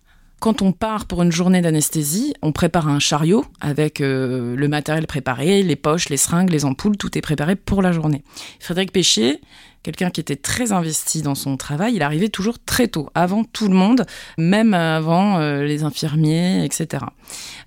Quand 0.46 0.62
on 0.62 0.70
part 0.70 1.06
pour 1.06 1.24
une 1.24 1.32
journée 1.32 1.60
d'anesthésie, 1.60 2.32
on 2.40 2.52
prépare 2.52 2.86
un 2.86 3.00
chariot 3.00 3.44
avec 3.60 4.00
euh, 4.00 4.54
le 4.54 4.68
matériel 4.68 5.08
préparé, 5.08 5.64
les 5.64 5.74
poches, 5.74 6.08
les 6.08 6.16
seringues, 6.16 6.50
les 6.50 6.64
ampoules, 6.64 6.96
tout 6.96 7.18
est 7.18 7.20
préparé 7.20 7.56
pour 7.56 7.82
la 7.82 7.90
journée. 7.90 8.22
Frédéric 8.60 8.92
Péchier, 8.92 9.40
quelqu'un 9.82 10.08
qui 10.08 10.20
était 10.20 10.36
très 10.36 10.70
investi 10.70 11.20
dans 11.20 11.34
son 11.34 11.56
travail, 11.56 11.96
il 11.96 12.02
arrivait 12.02 12.28
toujours 12.28 12.60
très 12.64 12.86
tôt, 12.86 13.10
avant 13.16 13.42
tout 13.42 13.66
le 13.66 13.74
monde, 13.74 14.06
même 14.38 14.72
avant 14.72 15.40
euh, 15.40 15.64
les 15.64 15.82
infirmiers, 15.82 16.64
etc. 16.64 17.02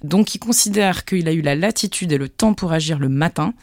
Donc 0.02 0.34
il 0.34 0.40
considère 0.40 1.04
qu'il 1.04 1.28
a 1.28 1.34
eu 1.34 1.42
la 1.42 1.56
latitude 1.56 2.14
et 2.14 2.18
le 2.18 2.30
temps 2.30 2.54
pour 2.54 2.72
agir 2.72 2.98
le 2.98 3.10
matin, 3.10 3.54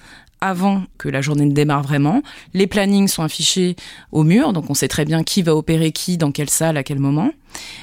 avant 0.40 0.82
que 0.98 1.08
la 1.08 1.22
journée 1.22 1.46
ne 1.46 1.52
démarre 1.52 1.82
vraiment. 1.82 2.22
Les 2.54 2.66
plannings 2.66 3.08
sont 3.08 3.22
affichés 3.22 3.76
au 4.12 4.22
mur, 4.22 4.52
donc 4.52 4.68
on 4.70 4.74
sait 4.74 4.88
très 4.88 5.04
bien 5.04 5.24
qui 5.24 5.42
va 5.42 5.54
opérer 5.54 5.92
qui, 5.92 6.18
dans 6.18 6.32
quelle 6.32 6.50
salle, 6.50 6.76
à 6.76 6.82
quel 6.82 6.98
moment. 6.98 7.30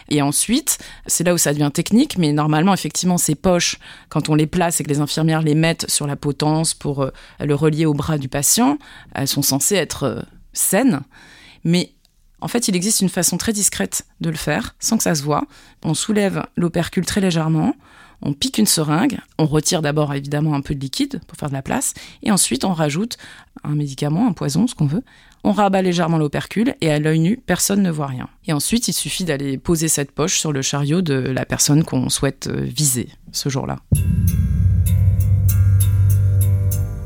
Et 0.09 0.21
ensuite, 0.21 0.77
c'est 1.07 1.23
là 1.23 1.33
où 1.33 1.37
ça 1.37 1.53
devient 1.53 1.71
technique, 1.73 2.17
mais 2.17 2.31
normalement, 2.31 2.73
effectivement, 2.73 3.17
ces 3.17 3.35
poches, 3.35 3.79
quand 4.09 4.29
on 4.29 4.35
les 4.35 4.47
place 4.47 4.79
et 4.79 4.83
que 4.83 4.89
les 4.89 4.99
infirmières 4.99 5.41
les 5.41 5.55
mettent 5.55 5.89
sur 5.89 6.07
la 6.07 6.15
potence 6.15 6.73
pour 6.73 7.01
euh, 7.01 7.11
le 7.39 7.55
relier 7.55 7.85
au 7.85 7.93
bras 7.93 8.17
du 8.17 8.29
patient, 8.29 8.77
elles 9.15 9.27
sont 9.27 9.41
censées 9.41 9.75
être 9.75 10.03
euh, 10.03 10.21
saines. 10.53 11.01
Mais 11.63 11.93
en 12.41 12.47
fait, 12.47 12.67
il 12.67 12.75
existe 12.75 13.01
une 13.01 13.09
façon 13.09 13.37
très 13.37 13.53
discrète 13.53 14.05
de 14.21 14.29
le 14.29 14.35
faire, 14.35 14.75
sans 14.79 14.97
que 14.97 15.03
ça 15.03 15.15
se 15.15 15.23
voit. 15.23 15.45
On 15.83 15.93
soulève 15.93 16.45
l'opercule 16.57 17.05
très 17.05 17.21
légèrement, 17.21 17.73
on 18.23 18.33
pique 18.33 18.57
une 18.57 18.65
seringue, 18.65 19.19
on 19.37 19.45
retire 19.45 19.81
d'abord 19.81 20.13
évidemment 20.13 20.55
un 20.55 20.61
peu 20.61 20.73
de 20.73 20.79
liquide 20.79 21.21
pour 21.27 21.37
faire 21.37 21.49
de 21.49 21.53
la 21.53 21.61
place, 21.61 21.93
et 22.23 22.31
ensuite 22.31 22.63
on 22.65 22.73
rajoute 22.73 23.17
un 23.63 23.75
médicament, 23.75 24.27
un 24.27 24.33
poison, 24.33 24.67
ce 24.67 24.75
qu'on 24.75 24.87
veut. 24.87 25.03
On 25.43 25.51
rabat 25.51 25.81
légèrement 25.81 26.17
l'opercule 26.17 26.75
et 26.79 26.89
à 26.89 26.99
l'œil 26.99 27.19
nu, 27.19 27.37
personne 27.37 27.81
ne 27.81 27.91
voit 27.91 28.07
rien. 28.07 28.29
Et 28.47 28.53
ensuite, 28.53 28.87
il 28.87 28.93
suffit 28.93 29.25
d'aller 29.25 29.57
poser 29.57 29.89
cette 29.89 30.11
poche 30.11 30.39
sur 30.39 30.53
le 30.53 30.61
chariot 30.61 31.01
de 31.01 31.15
la 31.15 31.45
personne 31.45 31.83
qu'on 31.83 32.07
souhaite 32.07 32.47
viser 32.49 33.09
ce 33.33 33.49
jour-là. 33.49 33.79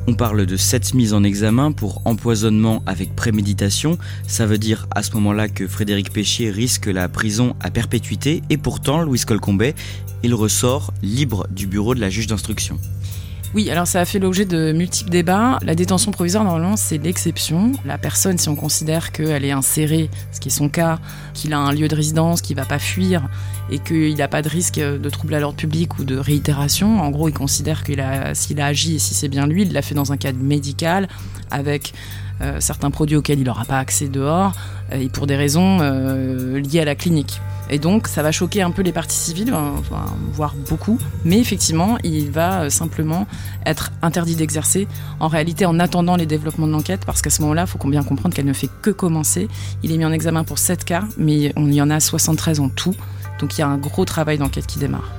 On 0.10 0.14
parle 0.14 0.46
de 0.46 0.56
cette 0.56 0.94
mise 0.94 1.14
en 1.14 1.22
examen 1.22 1.74
pour 1.74 2.02
empoisonnement 2.06 2.82
avec 2.86 3.14
préméditation. 3.14 3.98
Ça 4.26 4.46
veut 4.46 4.58
dire 4.58 4.88
à 4.96 5.04
ce 5.04 5.12
moment-là 5.16 5.50
que 5.50 5.68
Frédéric 5.68 6.14
Péchier 6.14 6.50
risque 6.50 6.86
la 6.86 7.10
prison 7.10 7.58
à 7.60 7.70
perpétuité 7.72 8.42
et 8.50 8.56
pourtant, 8.56 9.02
Louis 9.02 9.20
Colcombet, 9.20 9.76
il 10.24 10.34
ressort 10.34 10.94
libre 11.04 11.46
du 11.52 11.68
bureau 11.68 11.94
de 11.94 12.00
la 12.00 12.10
juge 12.10 12.28
d'instruction. 12.28 12.80
Oui, 13.54 13.70
alors 13.72 13.88
ça 13.88 14.02
a 14.02 14.06
fait 14.06 14.20
l'objet 14.20 14.46
de 14.46 14.74
multiples 14.74 15.10
débats. 15.10 15.58
La 15.64 15.74
détention 15.74 16.12
provisoire, 16.12 16.44
normalement, 16.44 16.76
c'est 16.76 16.98
l'exception. 16.98 17.72
La 17.86 17.98
personne, 17.98 18.38
si 18.38 18.50
on 18.50 18.56
considère 18.56 19.12
qu'elle 19.12 19.46
est 19.46 19.52
insérée, 19.52 20.10
ce 20.32 20.40
qui 20.40 20.50
est 20.50 20.52
son 20.52 20.70
cas, 20.70 21.00
qu'il 21.34 21.54
a 21.54 21.58
un 21.58 21.72
lieu 21.72 21.88
de 21.88 21.96
résidence, 21.96 22.42
qu'il 22.42 22.58
ne 22.58 22.62
va 22.62 22.68
pas 22.68 22.78
fuir 22.78 23.30
et 23.72 23.80
qu'il 23.80 24.16
n'a 24.18 24.28
pas 24.28 24.42
de 24.42 24.50
risque 24.50 24.80
de 24.80 25.10
trouble 25.10 25.34
à 25.34 25.40
l'ordre 25.40 25.58
public 25.58 25.98
ou 25.98 26.04
de 26.04 26.18
réitération, 26.18 27.00
en 27.02 27.10
gros, 27.10 27.30
il 27.30 27.34
considère 27.34 27.84
qu'il 27.84 28.02
a, 28.02 28.36
s'il 28.36 28.60
agi 28.60 28.96
et 28.96 29.00
si 29.00 29.14
c'est 29.14 29.30
bien 29.30 29.48
lui, 29.48 29.64
il 29.64 29.74
l'a 29.74 29.82
fait 29.82 29.96
dans 29.96 30.12
un 30.12 30.18
cadre 30.18 30.40
médical 30.40 31.08
avec 31.50 31.94
euh, 32.42 32.60
certains 32.60 32.92
produits 32.92 33.16
auxquels 33.16 33.40
il 33.40 33.46
n'aura 33.46 33.66
pas 33.66 33.80
accès 33.80 34.10
dehors 34.10 34.54
et 34.92 35.10
pour 35.10 35.26
des 35.26 35.36
raisons 35.36 35.80
euh, 35.82 36.60
liées 36.60 36.82
à 36.82 36.86
la 36.86 36.96
clinique. 36.96 37.42
Et 37.70 37.80
donc, 37.80 38.08
ça 38.08 38.24
va 38.24 38.32
choquer 38.32 38.62
un 38.62 38.72
peu 38.72 38.82
les 38.82 38.92
parties 38.92 39.18
civiles, 39.18 39.54
voire 40.34 40.56
beaucoup. 40.70 40.98
Mais 41.26 41.40
effectivement, 41.40 41.98
il 42.04 42.32
va 42.32 42.64
euh, 42.64 42.70
simplement 42.70 43.28
être 43.66 43.92
interdit 44.02 44.36
d'exercer, 44.36 44.88
en 45.20 45.28
réalité, 45.28 45.66
en 45.66 45.80
attendant 45.80 46.16
les 46.16 46.26
développements 46.26 46.68
de 46.68 46.72
l'enquête, 46.72 47.06
parce 47.06 47.22
qu'à 47.22 47.30
ce 47.30 47.42
moment-là, 47.42 47.64
il 47.64 47.68
faut 47.68 47.80
bien 47.88 48.04
comprendre 48.04 48.36
qu'elle 48.36 48.46
ne 48.46 48.54
fait 48.54 48.70
que 48.82 48.90
commencer. 48.90 49.48
Il 49.84 49.92
est 49.92 49.98
mis 49.98 50.06
en 50.06 50.12
examen 50.12 50.44
pour 50.44 50.60
7 50.60 50.86
cas, 50.86 51.04
mais 51.18 51.54
on 51.56 51.70
y 51.72 51.82
en 51.82 51.90
a 51.90 52.00
73 52.00 52.60
en 52.60 52.70
tout. 52.70 52.96
Donc, 53.40 53.58
il 53.58 53.62
y 53.62 53.64
a 53.64 53.68
un 53.68 53.78
gros 53.78 54.06
travail 54.06 54.38
d'enquête 54.38 54.66
qui 54.66 54.80
démarre. 54.80 55.12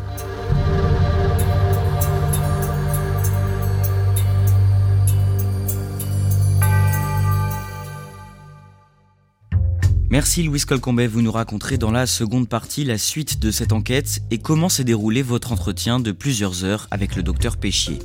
Merci 10.11 10.43
Louis 10.43 10.61
Colcombet, 10.61 11.07
vous 11.07 11.21
nous 11.21 11.31
raconterez 11.31 11.77
dans 11.77 11.91
la 11.91 12.07
seconde 12.07 12.49
partie 12.49 12.83
la 12.83 12.97
suite 12.97 13.41
de 13.41 13.51
cette 13.51 13.75
enquête 13.75 14.23
et 14.31 14.39
comment 14.39 14.71
s'est 14.71 14.83
déroulé 14.83 15.21
votre 15.21 15.53
entretien 15.53 16.01
de 16.01 16.13
plusieurs 16.13 16.65
heures 16.65 16.89
avec 16.91 17.15
le 17.15 17.23
docteur 17.23 17.59
Péchier. 17.59 17.99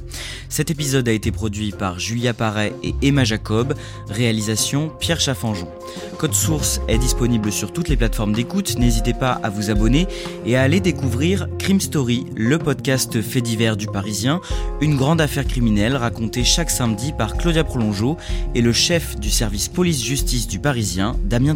Cet 0.50 0.70
épisode 0.70 1.08
a 1.08 1.14
été 1.14 1.32
produit 1.32 1.72
par 1.72 2.00
Julia 2.00 2.34
Paré 2.34 2.74
et 2.84 2.94
Emma 3.02 3.24
Jacob, 3.24 3.74
réalisation 4.10 4.92
Pierre 5.00 5.22
Chaffanjon. 5.22 5.70
Code 6.18 6.34
Source 6.34 6.82
est 6.90 6.98
disponible 6.98 7.54
sur 7.54 7.72
toutes 7.72 7.88
les 7.88 7.96
plateformes 7.96 8.34
d'écoute, 8.34 8.78
n'hésitez 8.78 9.14
pas 9.14 9.40
à 9.42 9.50
vous 9.50 9.70
abonner 9.70 10.06
et 10.46 10.58
à 10.58 10.62
aller 10.62 10.82
découvrir 10.82 11.48
Crime 11.58 11.80
Story, 11.80 12.26
le 12.36 12.60
podcast 12.60 13.22
fait 13.22 13.42
divers 13.42 13.78
du 13.78 13.88
Parisien, 13.88 14.42
une 14.82 14.98
grande 14.98 15.22
affaire 15.22 15.48
criminelle 15.48 15.96
racontée 15.96 16.44
chaque 16.44 16.70
samedi 16.70 17.14
par 17.18 17.38
Claudia 17.38 17.64
Prolongeau 17.64 18.18
et 18.56 18.62
le 18.62 18.74
chef 18.74 19.18
du 19.18 19.30
service 19.30 19.70
police-justice 19.70 20.48
du 20.48 20.60
Parisien, 20.60 21.16
Damien 21.24 21.56